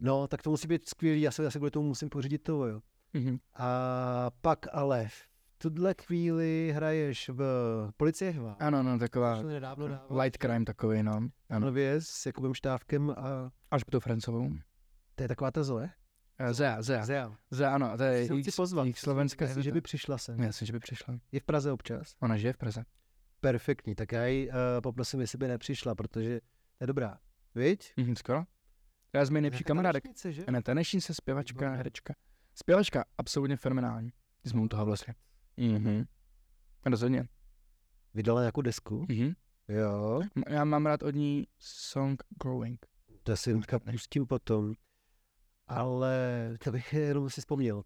[0.00, 1.20] No, tak to musí být skvělý.
[1.22, 2.80] Já se asi kvůli tomu musím pořídit to Vojo.
[3.12, 3.38] Mhm.
[3.54, 5.14] A pak ale v
[5.58, 7.42] tuhle chvíli hraješ v
[7.96, 8.56] Policie Hva.
[8.60, 10.20] Ano, no, taková nedávno dával.
[10.20, 11.28] light crime takový, no.
[11.50, 11.66] Ano.
[11.66, 14.50] Nově s Jakubem Štávkem a Až tou Francovou.
[15.14, 15.90] to je taková ta Zoe.
[16.42, 17.04] Eh, Zea, Zea.
[17.06, 17.36] Zea.
[17.50, 18.84] Zea, ano, to je Se jejich, pozvat.
[18.84, 20.40] jejich slovenská Myslím, že by přišla sem.
[20.40, 21.14] Jasně, že by přišla.
[21.32, 22.14] Je v Praze občas.
[22.20, 22.84] Ona žije v Praze.
[23.40, 26.40] Perfektní, tak já ji uh, poprosím, jestli by nepřišla, protože
[26.78, 27.18] to je dobrá.
[27.54, 27.92] Viď?
[27.96, 28.44] Mhm, skoro.
[29.12, 30.04] Já z mý nejlepší kamarádek.
[30.04, 30.50] tanečnice?
[30.52, 31.76] Ne, tanečnice, zpěvačka, Výborně.
[31.76, 32.14] herečka.
[32.54, 34.12] Zpěvačka, absolutně fenomenální.
[34.44, 35.14] Jsme u toho vlastně.
[35.56, 36.04] Mhm.
[36.86, 37.28] Rozhodně.
[38.14, 39.06] Vydala nějakou desku?
[39.08, 39.32] Mhm.
[39.68, 40.20] Jo.
[40.48, 42.86] Já mám rád od ní song Growing.
[43.22, 43.60] To si
[43.90, 44.74] pustím potom.
[45.70, 46.18] Ale
[46.64, 47.82] to bych jenom si vzpomněl.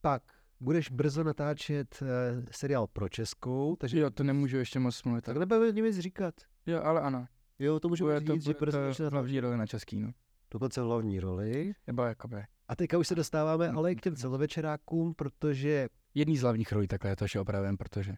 [0.00, 0.22] Pak
[0.60, 2.08] budeš brzo natáčet uh,
[2.50, 5.24] seriál pro Českou, takže Jo, to nemůžu ještě moc mluvit.
[5.24, 6.34] tak nebudeme nic říkat.
[6.66, 7.26] Jo, ale ano.
[7.58, 10.10] Jo, to můžeme Bude to, říct, že brzo to hlavní roli na český, no.
[10.50, 11.72] dokonce hlavní roli.
[11.86, 12.44] Nebo jakoby.
[12.68, 16.88] A teďka už se dostáváme ale i k těm celovečerákům, protože, Jedný z hlavních rolí
[16.88, 18.14] takhle, to ještě opravím, protože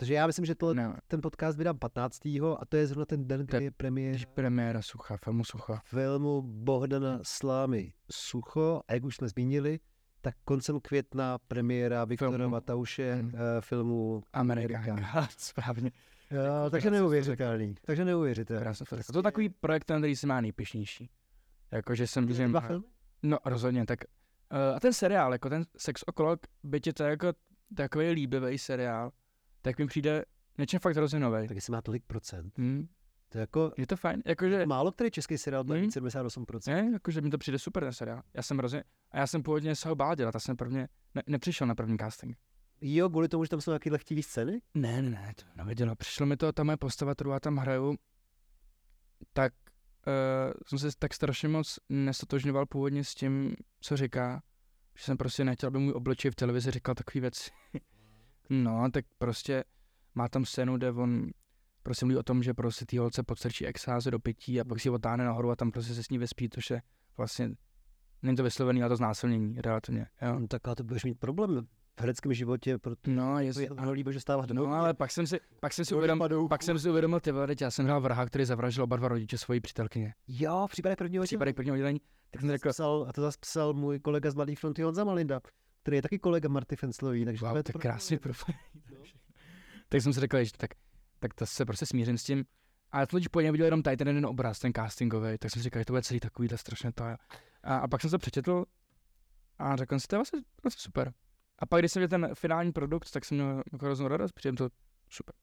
[0.00, 2.26] protože já myslím, že tohle, ne, ten podcast vydám 15.
[2.58, 5.82] a to je zrovna ten den, kdy je premiéra když premiéra Sucha, filmu Sucha.
[5.84, 8.80] filmu Bohdana Slámy Sucho.
[8.88, 9.80] A jak už jsme zmínili,
[10.20, 12.48] tak koncem května premiéra Viktora Filmu.
[12.48, 13.28] Matauše Mm.
[13.28, 14.78] uh, filmu Amerika.
[14.78, 15.28] Amerika.
[15.38, 15.90] Správně.
[16.30, 17.74] Jo, takže neuvěřitelný.
[17.82, 18.74] Takže neuvěřitelný.
[19.12, 21.10] To je takový projekt, na který se má nejpišnější.
[21.70, 22.84] Jakože jsem dva filmy?
[23.22, 23.98] No, rozhodně, tak
[24.52, 27.32] uh, a ten seriál, jako ten Sex O'Clock, byť je to jako
[27.76, 29.10] takový líbivý seriál,
[29.62, 30.24] tak mi přijde
[30.58, 31.48] něčem fakt hrozně novej.
[31.48, 32.58] Tak jestli má tolik procent.
[32.58, 32.88] Hmm,
[33.28, 35.80] To je jako je to fajn, jakože, málo který český seriál má Mm.
[35.80, 36.72] víc 78%.
[36.72, 38.22] ne, jakože mi to přijde super ten seriál.
[38.34, 41.22] Já jsem hrozně, a já jsem původně se ho bál dělat, já jsem prvně, ne,
[41.26, 42.36] nepřišel na první casting.
[42.80, 44.60] Jo, kvůli tomu, že tam jsou nějaké lehtivé scény?
[44.74, 45.94] Ne, ne, ne, to nevěděla.
[45.94, 47.96] Přišlo mi to, ta moje postava, kterou já tam hraju,
[49.32, 49.52] tak
[50.06, 54.42] uh, jsem se tak strašně moc nestotožňoval původně s tím, co říká,
[54.98, 57.50] že jsem prostě nechtěl, aby můj obličej v televizi říkal takové věci.
[58.50, 59.64] no, tak prostě
[60.14, 61.30] má tam scénu, kde on
[61.82, 64.88] prostě mluví o tom, že prostě ty holce podstrčí exáze do pití a pak si
[64.88, 66.82] ji otáhne nahoru a tam prostě se s ní vyspí, to je
[67.16, 67.50] vlastně,
[68.22, 70.38] není to vyslovený, ale to znásilnění, relativně, jo.
[70.38, 73.92] No, tak ale to budeš mít problém v hereckém životě, protože No, je jestli, to
[73.92, 76.90] líbí, že stávat no, ale pak jsem si, pak jsem si uvědomil, pak jsem si
[76.90, 80.14] uvědomil, ty vole, já jsem hrál vraha, který zavraždil oba dva rodiče svojí přítelkyně.
[80.28, 83.38] Jo, v případě prvního V případě prvního oddělení, tak jsem řekl, psal, a to zase
[83.40, 85.40] psal můj kolega z Mladý fronty Honza Malinda,
[85.82, 88.58] který je taky kolega Marty Fenslový, takže wow, to je to pro- krásně propojený.
[88.90, 89.04] No.
[89.88, 90.70] Tak jsem si řekl, že tak,
[91.18, 92.44] tak to se prostě smířím s tím.
[92.92, 95.64] A to když původně viděl jenom tady ten jeden obraz, ten castingový, tak jsem si
[95.64, 97.04] říkal, že to bude celý takovýhle strašně to.
[97.04, 97.16] A,
[97.76, 98.64] a pak jsem se přečetl
[99.58, 101.12] a řekl jsem si, to je vlastně, vlastně super.
[101.58, 104.56] A pak, když jsem viděl ten finální produkt, tak jsem měl jako hroznou radost, přijde
[104.56, 104.68] to
[105.08, 105.34] super.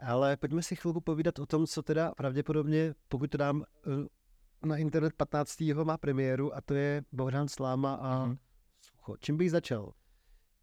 [0.00, 4.76] Ale pojďme si chvilku povídat o tom, co teda pravděpodobně, pokud to dám eh, na
[4.76, 5.60] internet 15.
[5.84, 8.38] má premiéru a to je Bohdan Sláma a Mhm.
[9.00, 9.16] Sucho.
[9.20, 9.92] Čím bych začal?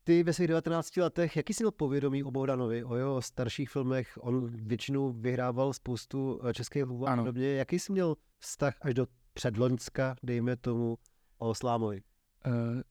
[0.04, 4.18] Ty ve svých 19 letech, jaký jsi měl povědomí o Bohdanovi, o jeho starších filmech?
[4.22, 7.48] On většinou vyhrával spoustu eh, českých hlův a podobně.
[7.48, 10.98] Jaký jsi měl vztah až do předloňska, dejme tomu,
[11.38, 12.02] o Slámovi?
[12.48, 12.82] Uh,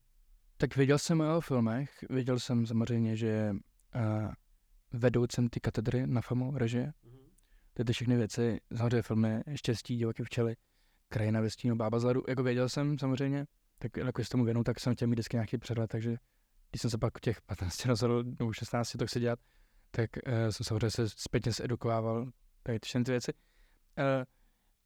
[0.57, 4.31] tak věděl jsem o jeho filmech, věděl jsem samozřejmě, že je uh,
[4.93, 6.93] vedoucím ty katedry na FAMu režie.
[7.73, 10.55] Ty ty všechny věci, samozřejmě filmy Štěstí, Divoké včely,
[11.09, 13.45] Krajina ve stínu, Bába z ledu, jako věděl jsem samozřejmě,
[13.77, 16.17] tak jako se tomu věnu, tak jsem chtěl mít vždycky nějaký přehled, takže
[16.71, 19.39] když jsem se pak těch 15 rozhodl, nebo 16 to chci dělat,
[19.91, 22.31] tak uh, jsem samozřejmě se zpětně zedukovával,
[22.63, 23.33] tady všechny ty věci.
[23.33, 24.25] Uh,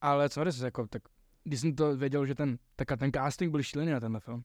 [0.02, 1.02] ale samozřejmě jsem jako, tak
[1.44, 4.44] když jsem to věděl, že ten, tak ten casting byl šílený na tenhle film.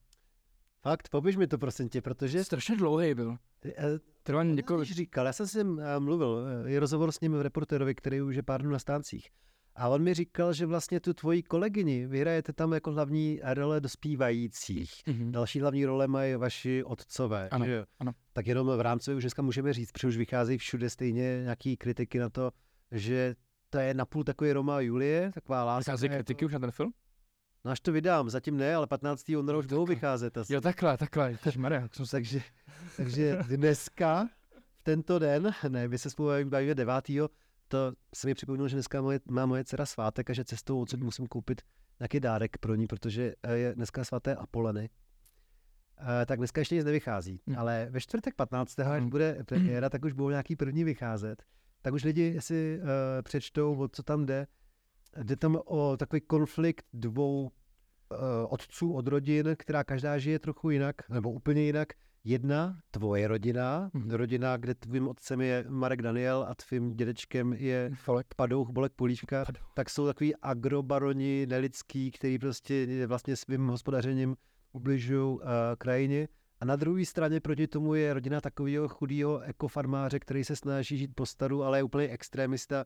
[0.81, 2.43] Fakt, popiš mi to prosím tě, protože...
[2.43, 3.37] Strašně dlouhý byl.
[3.65, 4.89] eh, On několik...
[4.89, 5.63] říkal, já jsem si
[5.99, 9.29] mluvil, je rozhovor s ním v reportérovi, který už je pár dnů na stáncích.
[9.77, 14.93] A on mi říkal, že vlastně tu tvoji kolegyni vyhrajete tam jako hlavní role dospívajících.
[15.07, 15.31] Mhm.
[15.31, 17.49] Další hlavní role mají vaši otcové.
[17.49, 18.11] Ano, že ano.
[18.33, 22.19] Tak jenom v rámci už dneska můžeme říct, protože už vycházejí všude stejně nějaký kritiky
[22.19, 22.51] na to,
[22.91, 23.35] že
[23.69, 25.91] to je napůl takový Roma a Julie, taková láska.
[25.91, 26.93] Vychází jako- kritiky už na ten film?
[27.65, 29.29] No až to vydám, zatím ne, ale 15.
[29.37, 29.95] února už budou takhle.
[29.95, 30.53] vycházet asi.
[30.53, 31.37] Jo, takhle, takhle.
[31.57, 32.41] Maria, Takže,
[32.97, 34.29] takže dneska,
[34.79, 36.93] v tento den, ne, my se spolu bavíme 9.
[37.67, 40.99] To se mi připomnělo, že dneska moje, má moje dcera svátek a že cestou odsud
[40.99, 41.61] musím koupit
[41.99, 44.89] nějaký dárek pro ní, protože eh, je dneska svaté Apoleny.
[46.01, 47.57] Uh, tak dneska ještě nic nevychází, Hmm.
[47.59, 48.79] ale ve čtvrtek 15.
[48.79, 49.09] až Hmm.
[49.09, 51.43] bude premiéra, tak už budou nějaký první vycházet.
[51.81, 52.87] Tak už lidi si uh,
[53.23, 54.47] přečtou, o co tam jde.
[55.23, 58.17] Jde tam o takový konflikt dvou uh,
[58.49, 61.93] otců od rodin, která každá žije trochu jinak, nebo úplně jinak.
[62.31, 64.11] Jedna, tvoje rodina, Mhm.
[64.11, 68.27] rodina, kde tvým otcem je Marek Daniel a tvým dědečkem je Folek.
[68.35, 69.71] Padouch Bolek Políčka, Padouch.
[69.73, 74.35] tak jsou takový agrobaroni nelidský, který prostě vlastně svým hospodařením
[74.71, 75.41] ubližují uh,
[75.77, 76.27] krajině.
[76.59, 81.11] A na druhé straně proti tomu je rodina takového chudého ekofarmáře, který se snaží žít
[81.15, 82.85] po staru, ale je úplně extrémista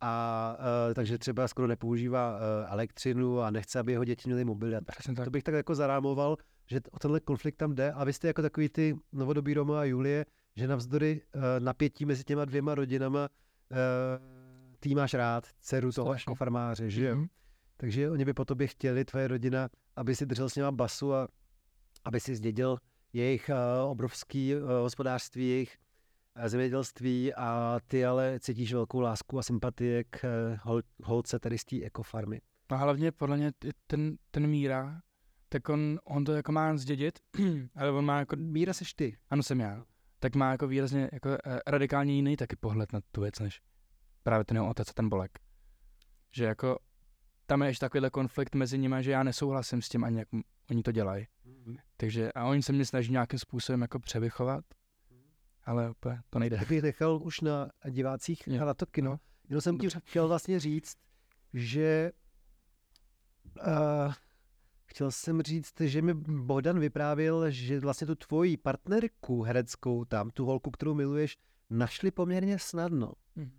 [0.00, 4.80] a uh, takže třeba skoro nepoužívá uh, elektřinu a nechce, aby jeho děti měly mobil.
[5.24, 6.36] To bych tak jako zarámoval,
[6.70, 9.84] že o tenhle konflikt tam jde a vy jste jako takový ty novodobí Roma a
[9.84, 13.76] Julie, že navzdory uh, napětí mezi těma dvěma rodinama uh,
[14.80, 17.16] ty máš rád dceru toho jako farmáře, že jo?
[17.16, 17.26] Mhm.
[17.76, 21.28] Takže oni by po tobě chtěli, tvoje rodina, aby si držel s nima basu a
[22.04, 22.78] aby si zdědil
[23.12, 25.76] jejich uh, obrovský uh, hospodářství, jejich
[26.36, 31.58] uh, zemědělství a ty ale cítíš velkou lásku a sympatie k uh, hol, holce tady
[31.58, 32.40] z té ekofarmy.
[32.68, 33.52] A hlavně podle mě
[33.86, 35.00] ten, ten Míra,
[35.48, 37.18] tak on, on to jako má zdědit,
[37.76, 39.16] ale on má jako, Míra seš ty.
[39.30, 39.84] ano jsem já,
[40.18, 43.60] tak má jako výrazně jako eh, radikálně jiný taky pohled na tu věc, než
[44.22, 45.38] právě ten jeho otec a ten Bolek.
[46.32, 46.78] Že jako
[47.46, 50.28] tam je ještě takovýhle konflikt mezi nimi, že já nesouhlasím s tím ani, jak
[50.70, 51.26] oni to dělají.
[51.96, 54.64] Takže a oni se mě snaží nějakým způsobem jako převychovat,
[55.64, 56.56] ale úplně to nejde.
[56.58, 58.62] Tak bych nechal už na divácích Jo.
[58.62, 59.18] a na to kino.
[59.48, 60.96] Jenom jsem ti chtěl vlastně říct,
[61.54, 62.12] že
[63.66, 64.12] uh,
[64.88, 70.46] chtěl jsem říct, že mi Bohdan vyprávěl, že vlastně tu tvoji partnerku hereckou tam, tu
[70.46, 71.36] holku, kterou miluješ,
[71.70, 73.12] našli poměrně snadno.
[73.36, 73.50] Mhm.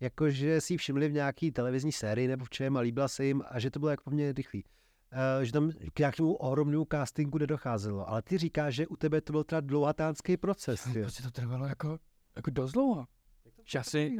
[0.00, 3.42] Jakože si ji všimli v nějaký televizní sérii nebo v čem a líbila se jim
[3.48, 4.64] a že to bylo jako poměrně rychlý.
[5.12, 8.08] Uh, že tam k nějakému ohromnému castingu nedocházelo.
[8.08, 10.86] Ale ty říkáš, že u tebe to byl teda dlouhatánský proces.
[10.86, 11.02] jo.
[11.02, 11.98] Prostě to trvalo jako,
[12.36, 13.06] jako dost dlouho.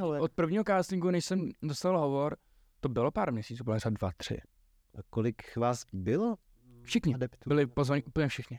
[0.01, 2.37] Ale- od prvního castingu, než jsem dostal hovor,
[2.81, 4.37] to bylo pár měsíců, bylo třeba dva, tři.
[4.99, 6.37] A kolik vás bylo?
[6.87, 7.15] Všichni.
[7.15, 7.49] Adeptů?
[7.51, 8.59] Byli pozvaní úplně všichni.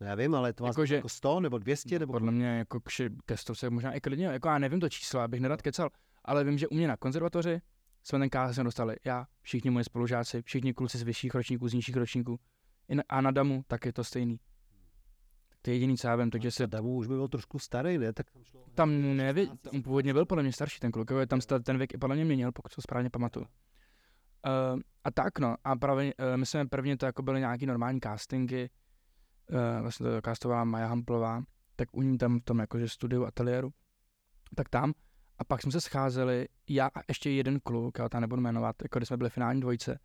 [0.00, 2.12] No já vím, ale to vás Jako, jako, že- jako 100 nebo 200 nebo...
[2.12, 5.20] Podle mě jako k, ši- ke stovce možná i klidně, jako já nevím to číslo,
[5.20, 5.90] abych nerad kecal,
[6.24, 7.60] ale vím, že u mě na konzervatoři
[8.02, 11.96] jsme ten casting dostali já, všichni moji spolužáci, všichni kluci z vyšších ročníků, z nižších
[11.96, 12.40] ročníků.
[12.88, 14.40] I na, a na Damu tak je to stejný.
[15.62, 18.12] To je jediný, co já vím, takže se Damu už by byl trošku starý, ne?
[18.12, 18.64] Tak tam šlo...
[18.74, 21.78] tam neví, 16, tam původně byl podle mě starší ten kluk, ale tam sta- ten
[21.78, 23.46] věk i podle mě měnil, pokud to správně pamatuju.
[24.46, 28.00] Uh, a tak no, a právě, uh, my jsme prvně to jako byly nějaký normální
[28.00, 28.70] castingy,
[29.50, 31.42] uh, vlastně to castovala Maja Hamplová,
[31.76, 33.70] tak u ní tam v tom jakože studiu, ateliéru,
[34.56, 34.92] tak tam.
[35.38, 38.98] A pak jsme se scházeli, já a ještě jeden kluk, já tam nebudu jmenovat, jako
[38.98, 39.98] když jsme byli finální dvojce,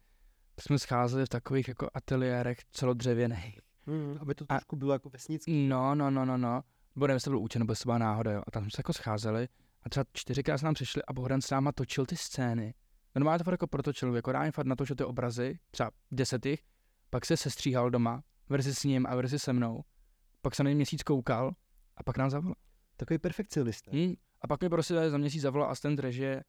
[0.56, 3.60] tak jsme scházeli v takových jako ateliérech celodřevěných.
[3.88, 5.68] Hmm, aby to A- trošku bylo jako vesnický.
[5.68, 6.64] No, no, no, no, no.
[6.96, 8.42] Nebo nevím, jestli to byl účel, nebo jestli to byla náhoda, jo.
[8.48, 9.48] A tam jsme se jako scházeli
[9.84, 12.74] a třeba čtyřikrát se nám přišli a Bohdan s náma točil ty scény.
[13.16, 16.64] Normálně to fakt jako protočil, jako reálně fakt natočil ty obrazy, třeba desetých,
[17.10, 19.84] pak se sestříhal doma, verzi s ním a verzi se mnou.
[20.42, 21.52] Pak se na ně měsíc koukal
[21.98, 22.56] a pak nám zavolal.
[22.98, 23.92] Takový perfekcionista.
[23.94, 24.14] Hmm.
[24.42, 26.44] A pak mi prostě za měsíc zavolal asistent režie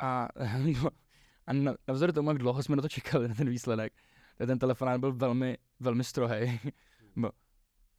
[0.00, 0.28] a,
[1.46, 3.92] a na, navzdory tomu, jak dlouho jsme na to čekali, na ten výsledek,
[4.46, 6.60] ten telefonát byl velmi, velmi strohej.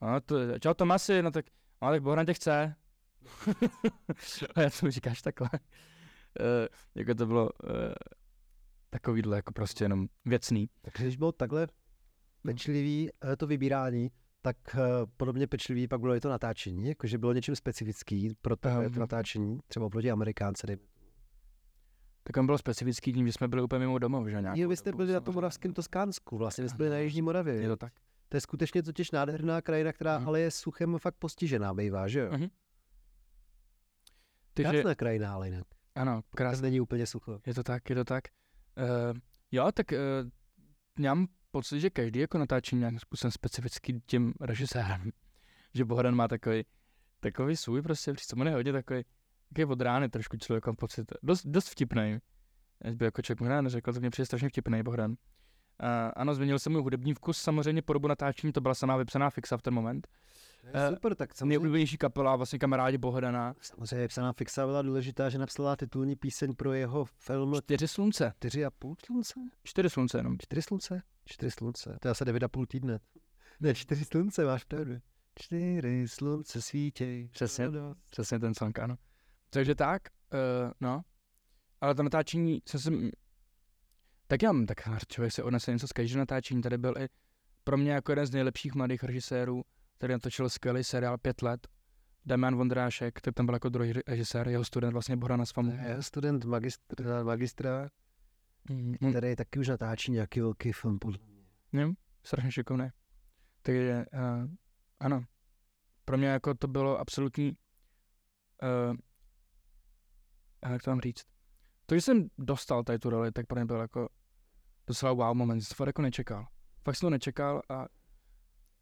[0.02, 1.46] No, to, čau Tomasi, no tak,
[1.82, 2.74] no tak Bohdan tě chce.
[4.54, 5.50] a já tomu říkáš takhle.
[6.40, 7.70] Uh, jako to bylo uh,
[8.90, 10.68] takovýhle jako prostě jenom věcný.
[10.82, 11.66] Takže když bylo takhle
[12.42, 14.10] pečlivý eh, to vybírání,
[14.42, 14.78] tak eh,
[15.16, 18.92] podobně pečlivý pak bylo i to natáčení, jakože bylo něčím specifický pro to, Ehm.
[18.92, 20.66] to natáčení, třeba proti Amerikánce.
[20.66, 20.82] dejme.
[22.22, 24.56] Tak on bylo specifický tím, že jsme byli úplně mimo domov, že nějak.
[24.56, 27.54] Jo, vy jste byli na tom moravském Toskánsku, vlastně vy jste byli na Jižní Moravě.
[27.54, 27.92] Je to tak.
[28.28, 30.28] To je skutečně totiž nádherná krajina, která Mhm.
[30.28, 32.28] ale je suchem fakt postižená, bývá, že jo?
[32.32, 32.46] Mhm.
[34.54, 35.66] Takže, Krásná krajina, ale jinak.
[35.94, 37.40] Ano, Krásně není úplně sucho.
[37.46, 38.24] Je to tak, je to tak.
[38.76, 39.18] Uh,
[39.50, 39.98] jo, tak uh,
[41.04, 45.10] já mám pocit, že každý jako natáčí nějakým způsobem specifický tím režisérem.
[45.74, 46.64] Že Bohdan má takový,
[47.20, 49.04] takový svůj prostě on je hodně takový,
[49.48, 52.18] takový od rány trošku člověk mám pocit, dost, dost vtipný.
[52.84, 55.10] Až by jako člověk možná neřekl, to mě přijde strašně vtipný Bohdan.
[55.10, 55.16] Uh,
[56.16, 59.56] ano, změnil se můj hudební vkus, samozřejmě po dobu natáčení to byla samá vypsaná fixa
[59.56, 60.08] v ten moment.
[60.08, 60.14] Uh,
[60.94, 63.54] super, tak samozřejmě, Nejoblíbenější kapela, vlastně kamarádi Bohdana.
[63.60, 68.32] samozřejmě psaná fixa byla důležitá, že napsala titulní píseň pro jeho film Čtyři slunce.
[68.36, 69.34] Čtyři a půl slunce?
[69.64, 70.38] Čtyři slunce jenom.
[70.38, 71.02] Čtyři slunce?
[71.24, 71.98] Čtyři slunce.
[72.00, 72.98] To je asi devět a půl týdne.
[73.60, 74.94] Ne, čtyři slunce, máš pravdu.
[75.34, 77.28] Čtyři slunce svítěj.
[77.28, 77.64] Přesně.
[77.64, 78.00] Radost.
[78.10, 78.96] Přesně ten song, ano.
[79.50, 80.02] Takže tak,
[80.32, 81.02] uh, no.
[81.80, 83.10] Ale to natáčení, jsem si...
[84.26, 86.62] Tak já mám tak člověk se odnese něco z každého natáčení.
[86.62, 87.08] Tady byl i
[87.64, 89.62] pro mě jako jeden z nejlepších mladých režisérů,
[89.98, 91.68] který natočil skvělý seriál Pět let.
[92.26, 95.78] Damian Vondrášek, který tam byl jako druhý režisér, jeho student vlastně Bohdan Svamu.
[95.88, 97.88] Je student magistra, magistra
[98.70, 100.98] Mm, který taky už natáčí nějaký velký film.
[100.98, 101.18] Podle
[101.72, 101.86] mě.
[101.86, 102.88] mm, strašně šikovný.
[103.62, 104.50] Takže uh,
[105.00, 105.24] ano,
[106.04, 107.56] pro mě jako to bylo absolutní,
[108.62, 108.96] uh,
[110.72, 111.22] jak to mám říct,
[111.86, 114.08] to, že jsem dostal tady tu roli, tak pro mě byl jako
[114.86, 116.46] docela wow moment, jsem to fakt jako nečekal.
[116.84, 117.86] Fakt jsem to nečekal a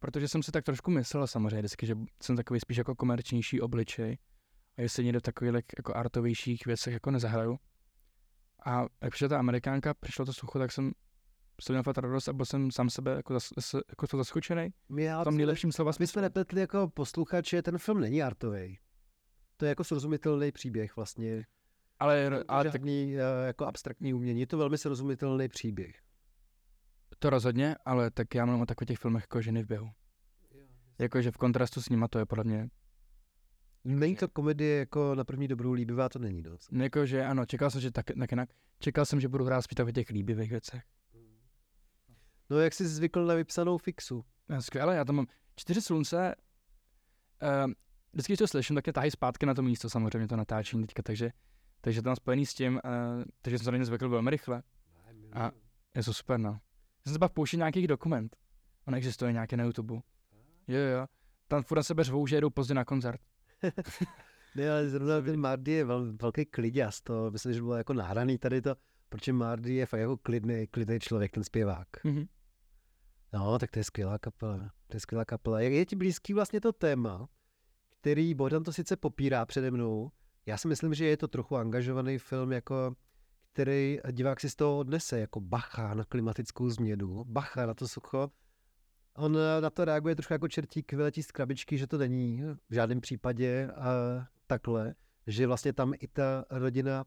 [0.01, 4.17] protože jsem si tak trošku myslel samozřejmě vždycky, že jsem takový spíš jako komerčnější obličej
[4.77, 7.57] a jestli někde v takových jako artovějších věcech jako nezahraju.
[8.65, 10.91] A jak přišla ta amerikánka, přišlo to sucho, tak jsem
[11.61, 14.69] jsem měl fakt radost a byl jsem sám sebe jako, zas, jako to zaskočený.
[14.89, 18.79] My, já, V tom nejlepším slova my jsme nepletli jako posluchači, ten film není artový.
[19.57, 21.45] To je jako srozumitelný příběh vlastně.
[21.99, 24.39] Ale, Ale ale tak žádný eh, jako abstraktní umění.
[24.39, 25.95] Je to velmi srozumitelný příběh.
[27.21, 29.91] To rozhodně, ale tak já mám o takových těch filmech jako ženy v běhu.
[30.99, 32.69] Jakože v kontrastu s nima to je podle mě,
[33.83, 36.69] Není to komedie jako na první dobrou líbivá, to není dost.
[36.71, 38.49] jakože ano, čekal jsem, že tak, tak jinak,
[38.79, 40.83] čekal jsem, že budu hrát spíš v těch líbivých věcech.
[42.49, 44.25] No jak jsi zvykl na vypsanou fixu.
[44.49, 46.35] Eh, Skvěle, já tam mám čtyři slunce,
[47.65, 47.71] uh,
[48.13, 51.01] vždycky, když to slyším, tak je tahy zpátky na to místo samozřejmě to natáčení teďka,
[51.01, 51.31] takže,
[51.81, 54.63] takže to mám spojený s tím, uh, takže jsem se na ně zvykl velmi rychle.
[55.33, 55.51] A
[55.95, 56.59] je to super, no.
[57.03, 58.37] Jsem se pak pouštěl nějakých dokument.
[58.87, 59.95] On existuje nějaký na YouTube.
[60.67, 61.07] Jo, jo.
[61.47, 63.21] Tam furt na sebe řvou, že jedou pozdě na koncert.
[64.55, 68.37] Ne, ale zrovna ten Mardy je vel, velký kliděs, to myslím, že bylo jako nahraný
[68.37, 68.75] tady to,
[69.09, 71.87] protože Mardy je fakt jako klidný, klidný člověk, ten zpěvák.
[72.03, 72.25] Mhm.
[73.33, 74.71] No, tak to je skvělá kapela.
[74.87, 75.59] To je skvělá kapela.
[75.59, 77.29] Jak je ti blízký vlastně to téma,
[78.01, 80.11] který Bohdan to sice popírá přede mnou,
[80.45, 82.95] já si myslím, že je to trochu angažovaný film, jako
[83.53, 88.31] který divák si z toho odnese, jako bacha na klimatickou změnu, bacha na to sucho.
[89.15, 92.73] On eh, na to reaguje trošku jako čertík vyletí z krabičky, že to není v
[92.73, 93.91] žádném případě a
[94.47, 94.95] takhle,
[95.27, 97.05] že vlastně tam i ta rodina,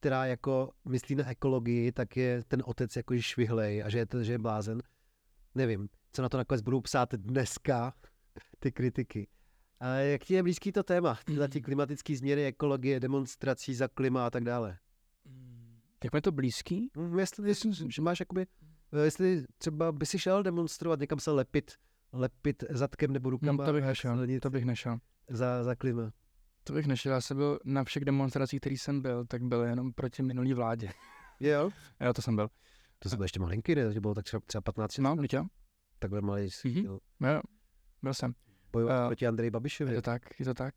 [0.00, 4.22] která jako myslí na ekologii, tak je ten otec jako švihlej a že je, to,
[4.22, 4.82] že je blázen.
[5.54, 7.94] Nevím, co na to nakonec budou psát dneska
[8.58, 9.28] ty kritiky.
[9.80, 11.18] A jak ti je blízký to téma?
[11.24, 14.78] Tyhle ty klimatické změny, ekologie, demonstrací za klima a tak dále.
[16.04, 16.90] Jak je to blízký?
[16.96, 18.46] Hm, Jestli, jestli že máš jakoby,
[18.92, 21.72] eh, jestli třeba by si šel demonstrovat, někam se lepit,
[22.12, 24.98] lepit zadkem nebo No, rukama to bych nešel, to bych nešel.
[25.30, 26.12] za, za klima.
[26.64, 29.92] To bych nešel, já jsem byl na všech demonstracích, který jsem byl, tak byl jenom
[29.92, 30.90] proti minulý vládě.
[31.40, 31.70] Jo?
[32.00, 32.48] Jo, to jsem byl.
[32.98, 33.94] To jsem byl ještě malinký, ne?
[33.94, 35.44] To bylo tak třeba, třeba 15 No, jo.
[35.98, 36.74] takhle malý Mhm.
[36.74, 36.86] mm-hmm.
[37.34, 37.40] Jo,
[38.02, 38.34] byl jsem.
[38.72, 39.94] bojovat Eh, proti Andreji Je Babišovi.
[39.94, 40.74] to tak, je to tak.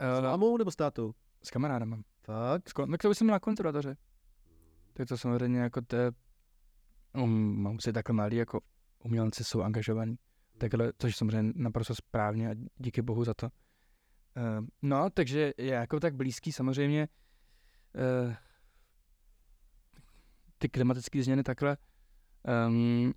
[0.00, 1.12] S Uh, mámou nebo s tátou?
[1.42, 2.02] s kamarádem mám.
[2.26, 2.68] Fakt?
[2.68, 3.96] Sko- tak to už jsem na konturatoře.
[4.92, 5.96] Tak to samozřejmě jako to
[7.14, 8.60] um, mám si takhle mladí jako
[9.04, 10.16] umělci jsou angažovaní.
[10.58, 13.46] Takhle, což samozřejmě naprosto správně a díky bohu za to.
[13.46, 17.08] Uh, no, takže je jako tak blízký samozřejmě
[18.26, 18.34] uh,
[20.58, 21.76] ty klimatické změny takhle.
[22.66, 23.14] Um,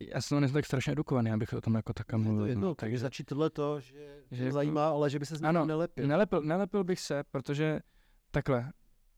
[0.00, 2.54] já jsem nejsem tak strašně edukovaný, abych o tom jako takhle mluvil.
[2.54, 5.42] No, no, takže začít tohle to, že, že jako- zajímá, ale že by se z
[5.42, 6.06] Ano, nelepil.
[6.06, 7.80] Nelepil, nelepil bych se, protože
[8.30, 8.72] takhle,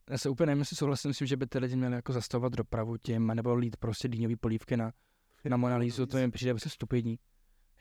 [0.09, 2.53] já se úplně nevím, jestli souhlasím s tím, že by ty lidi měli jako zastavovat
[2.53, 4.91] dopravu tím, nebo lít prostě dýňový polívky na,
[5.49, 7.19] na Monalízu, to mi přijde prostě stupidní,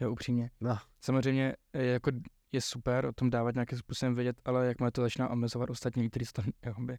[0.01, 0.51] jo, upřímně.
[0.61, 0.79] No.
[1.01, 2.11] Samozřejmě je, jako,
[2.53, 6.25] je super o tom dávat nějakým způsobem vědět, ale jakmile to začíná omezovat ostatní, kteří
[6.33, 6.99] to jakoby,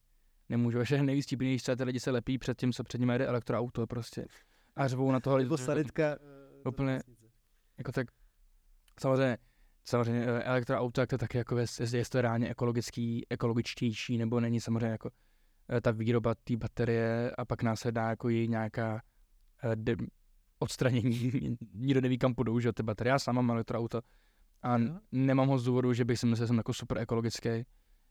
[0.49, 3.25] nemůžou, že nejvíc vtipnější, že ty lidi se lepí před tím, co před nimi jede
[3.25, 4.25] elektroauto prostě.
[4.79, 5.45] A řvou na toho lidi.
[5.45, 6.03] Nebo sanitka.
[6.03, 6.99] eh, Úplně-.
[7.77, 8.07] Jako tak,
[8.99, 9.37] samozřejmě,
[9.85, 14.61] samozřejmě eh, elektroauto, jak to taky jako je, je to reálně ekologický, ekologičtější, nebo není
[14.61, 15.09] samozřejmě jako
[15.69, 19.01] eh, ta výroba té baterie a pak následná jako její nějaká
[19.75, 19.95] de,
[20.59, 21.31] odstranění,
[21.73, 23.11] nikdo neví kam půjdou, že ty baterie.
[23.11, 24.01] Já sám mám elektroauto
[24.61, 24.99] a n- Jo.
[25.11, 27.49] nemám ho z důvodu, že bych si myslel, že jsem jako super ekologický,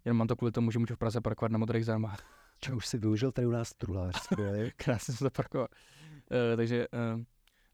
[0.04, 2.16] jenom mám to kvůli tomu, že můžu v Praze parkovat na modrých zdarma.
[2.60, 4.28] Čo už si využil tady u nás truhlář.
[4.76, 5.68] Krásně jsem zaparkoval.
[6.30, 7.20] Uh, takže, uh,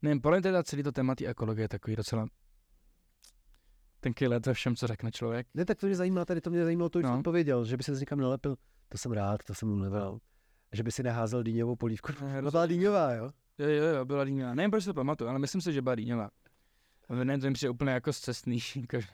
[0.01, 2.27] nevím, podle mě teda celý to téma té ekologie je takový docela
[3.99, 5.47] tenký let ve všem, co řekne člověk.
[5.53, 7.13] Ne, tak to mě zajímá, tady to mě zajímalo, to už No.
[7.13, 8.55] jsem pověděl, že by se někam nalepil,
[8.89, 10.19] to jsem rád, to jsem mluvil.
[10.73, 12.11] Že by si neházel dýňovou polívku.
[12.25, 13.29] Ne, To byla dýňová, jo?
[13.57, 14.53] Jo, jo, jo, byla Dýňová.
[14.53, 16.29] Nevím, proč to pamatuju, ale myslím si, že byla Dýňová.
[17.23, 18.59] Ne, to mi přijde úplně jako zcestný.
[18.75, 19.07] jako-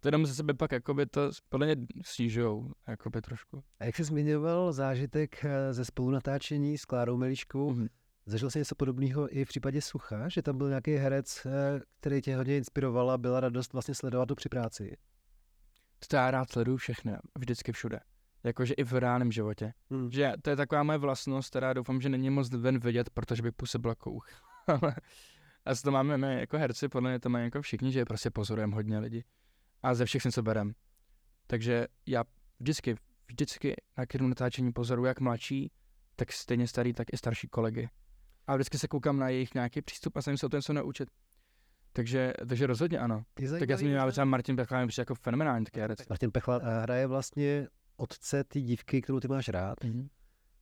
[0.00, 3.62] to jenom ze sebe pak jakoby to podle mě snižujou, jakoby trošku.
[3.80, 7.86] A jak jsi zmiňoval zážitek eh, ze spolunatáčení s Klárou Meliškou, Mhm.
[8.26, 12.22] Zažil jsi něco podobného i v případě Sucha, že tam byl nějaký herec, eh, který
[12.22, 14.96] tě hodně inspiroval a byla radost vlastně sledovat to při práci?
[16.08, 18.00] To já rád sleduju všechny, vždycky všude.
[18.44, 19.72] Jakože i v reálném životě.
[19.90, 20.10] Hmm.
[20.12, 23.52] Že to je taková moje vlastnost, která doufám, že není moc ven vidět, protože by
[23.52, 24.28] působil jako uch.
[24.66, 24.94] Ale
[25.66, 28.74] a to máme my jako herci, podle mě to mají jako všichni, že prostě pozorujeme
[28.74, 29.24] hodně lidí.
[29.82, 30.74] A ze všech si něco berem.
[31.46, 32.24] Takže já
[32.60, 32.96] vždycky,
[33.26, 35.72] vždycky na každém natáčení pozoruju jak mladší,
[36.16, 37.88] tak stejně starý, tak i starší kolegy.
[38.46, 41.08] A vždycky se koukám na jejich nějaký přístup a snažím se o tom něco naučit.
[41.92, 43.14] Takže, takže rozhodně ano.
[43.16, 46.08] Je Tak já zajímavý, jsem měl třeba Martin Pechla, mi přijde jako fenomenální taky herec.
[46.08, 49.84] Martin Pechlat eh, hraje vlastně otce té dívky, kterou ty máš rád.
[49.84, 50.08] Mhm.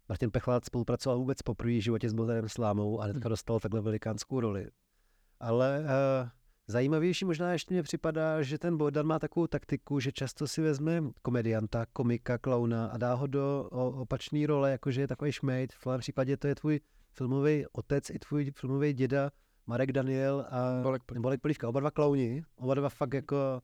[0.08, 3.30] Martin Pechlat spolupracoval vůbec poprvé v životě s Bohdanem Slámou a hnedka Mhm.
[3.30, 4.66] dostal takhle velikánskou roli.
[5.40, 6.28] Ale uh,
[6.66, 11.02] zajímavější možná ještě mě připadá, že ten Bohdan má takovou taktiku, že často si vezme
[11.22, 15.72] komedianta, komika, klauna a dá ho do o, opačné role, jakože je takový šmejt.
[15.72, 16.80] V tvém případě to je tvůj
[17.14, 19.30] filmový otec i tvůj filmový děda
[19.66, 21.22] Marek Daniel a Bolek Polívka.
[21.22, 21.68] Bolek Polívka.
[21.68, 23.62] Oba dva klauni, oba dva fakt jako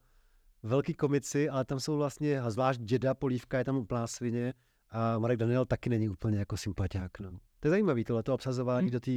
[0.63, 4.55] velký komici, ale tam jsou vlastně, a zvlášť děda Polívka je tam úplná svině
[4.91, 7.21] a Marek Daniel taky není úplně jako sympatiák.
[7.21, 7.31] No.
[7.61, 8.91] To je zajímavý, tohle to obsazování Hm.
[8.93, 9.11] do té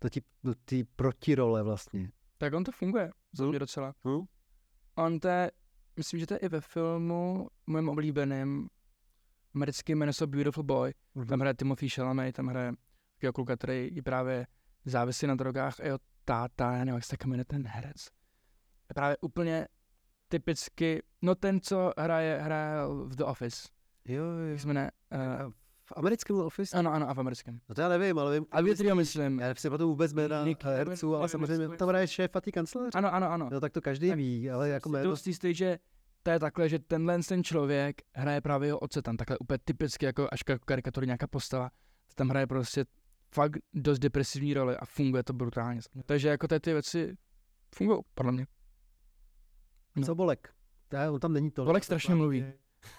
[0.00, 2.10] do tý, do tý protirole vlastně.
[2.38, 3.48] Tak on to funguje, za Hm.
[3.50, 3.94] mě docela.
[4.08, 4.24] Hm?
[4.94, 5.50] On to je,
[5.96, 8.68] myslím, že to je i ve filmu mým oblíbeným
[9.54, 10.92] americký jméno so Beautiful Boy.
[11.28, 12.72] Tam hraje Timothy Chalamet, tam hraje
[13.22, 14.46] takového kluka, který je právě
[14.84, 18.06] závisí na drogách a jeho táta, já nevím, jak se tak jmenuje ten herec.
[18.88, 19.68] Je právě úplně
[20.28, 23.68] typicky, no ten, co hraje, hraje v The Office.
[24.08, 24.46] Jo, jo.
[24.46, 24.90] Jak se jmenuje?
[25.44, 25.52] Uh,
[25.84, 26.76] V americkém Office?
[26.78, 27.60] ano, ano, a v americkém.
[27.68, 28.46] No to já nevím, ale vím.
[28.50, 29.38] A větrýho myslím.
[29.38, 32.52] Já si to vůbec jména Nick- herců, ale nevím, samozřejmě tam hraje šéf a ty
[32.52, 32.94] kancelář.
[32.94, 33.48] Ano, ano, ano.
[33.52, 35.10] No tak to každý Tak ví, ale jako jméno...
[35.10, 35.78] dost jistý, že
[36.22, 40.04] to je takhle, že tenhle ten člověk hraje právě jeho otce tam, takhle úplně typicky
[40.06, 41.70] jako až jako karikatury nějaká postava.
[42.14, 42.84] Tam hraje prostě
[43.34, 45.80] fakt dost depresivní roli a funguje to brutálně.
[46.06, 47.16] Takže jako ty věci
[47.74, 48.46] fungují, podle mě.
[49.96, 50.06] no.
[50.06, 50.54] Co Bolek?
[50.92, 51.64] Já, on tam není to.
[51.64, 52.44] Bolek strašně mluví.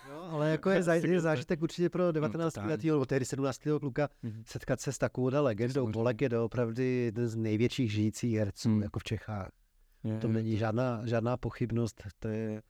[0.10, 2.72] Jo, ale jako je, zá, je zážitek určitě pro 19 totálně.
[2.72, 4.44] letého nebo tehdy 17 letého kluka Mhm.
[4.48, 5.88] setkat se s takovou legendou.
[5.92, 8.82] Bolek je doopravdy jeden z největších žijících herců Hmm.
[8.84, 9.52] jako v Čechách.
[10.04, 12.62] Je, To není žádná, žádná pochybnost, to je,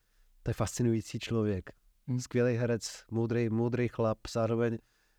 [0.44, 1.70] to je fascinující člověk.
[2.08, 2.20] Hmm.
[2.20, 4.78] Skvělý herec, moudrý, moudrý chlap, zároveň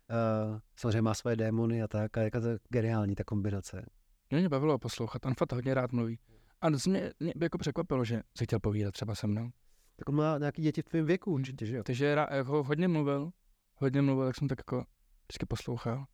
[0.09, 3.85] uh, samozřejmě má svoje démony a tak, a jako to je geniální ta kombinace.
[4.29, 6.19] Mě, mě bavilo poslouchat, on fakt hodně rád mluví.
[6.61, 9.49] A to mě, mě jako překvapilo, že se chtěl povídat třeba se mnou.
[9.95, 11.83] Tak on má nějaký děti v tvém věku určitě, že jo?
[11.83, 13.31] Takže rá, jako hodně mluvil,
[13.75, 14.85] hodně mluvil, tak jsem tak jako
[15.27, 16.05] vždycky poslouchal.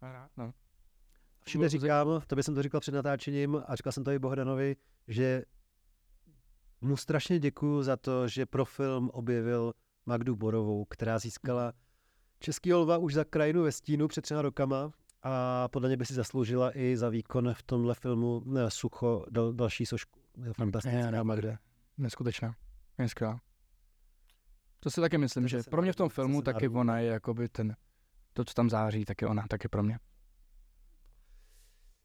[0.00, 0.52] A rád, no.
[1.44, 4.76] Všude říkám, tobě jsem to říkal před natáčením a říkal jsem to i Bohdanovi,
[5.08, 5.42] že
[6.80, 9.72] mu strašně děkuju za to, že pro film objevil
[10.06, 11.72] Magdu Borovou, která získala
[12.38, 16.14] Český lva už za krajinu ve stínu před třema rokama a podle mě by si
[16.14, 20.20] zasloužila i za výkon v tomhle filmu ne, Sucho dal, další sošku.
[20.44, 20.98] Je fantastická.
[20.98, 21.58] Je, ne, Magda.
[21.98, 22.54] Neskutečná.
[23.06, 23.40] Skvělá.
[24.80, 27.48] To si taky myslím, To že pro mě v tom filmu taky ona je jakoby
[27.48, 27.76] ten,
[28.32, 29.98] to, co tam září, taky ona, taky pro mě.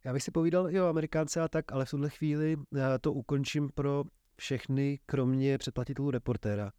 [0.04, 3.14] Já bych si povídal i o Amerikánce a tak, ale v tuhle chvíli eh, to
[3.14, 4.04] ukončím pro
[4.38, 6.72] všechny, kromě předplatitelů reportéra.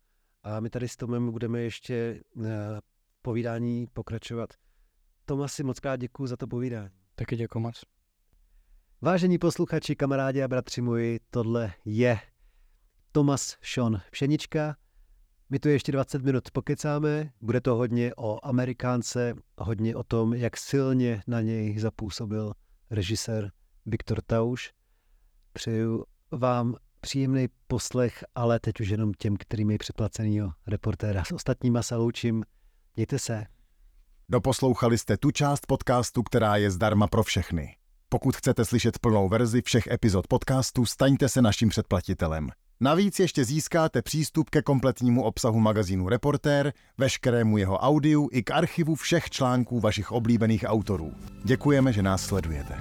[0.43, 2.81] A my tady s Tomem budeme ještě eh,
[3.23, 4.51] povídání pokračovat.
[5.25, 6.91] Tomasi, moc krát děkuji za to povídání.
[7.15, 7.85] Taky děkuji moc.
[9.01, 12.19] Vážení posluchači, kamarádi a bratři moji, tohle je
[13.13, 14.77] Tomas Sean Pšenička.
[15.51, 20.57] My tu ještě 20 minut pokecáme, bude to hodně o Amerikánce, hodně o tom, jak
[20.57, 22.53] silně na něj zapůsobil
[22.91, 23.53] režisér
[23.87, 24.73] Viktor Tauš.
[25.53, 31.25] Přeju vám příjemný poslech, ale teď už jenom těm, kterým je předplacenýho reportéra.
[31.25, 32.45] S ostatníma se loučím.
[32.97, 33.45] Mějte se.
[34.29, 37.77] Doposlouchali jste tu část podcastu, která je zdarma pro všechny.
[38.09, 42.49] Pokud chcete slyšet plnou verzi všech epizod podcastu, staňte se naším předplatitelem.
[42.81, 48.95] Navíc ještě získáte přístup ke kompletnímu obsahu magazínu Reportér, veškerému jeho audiu i k archivu
[48.95, 51.13] všech článků vašich oblíbených autorů.
[51.45, 52.79] Děkujeme, že nás sledujete.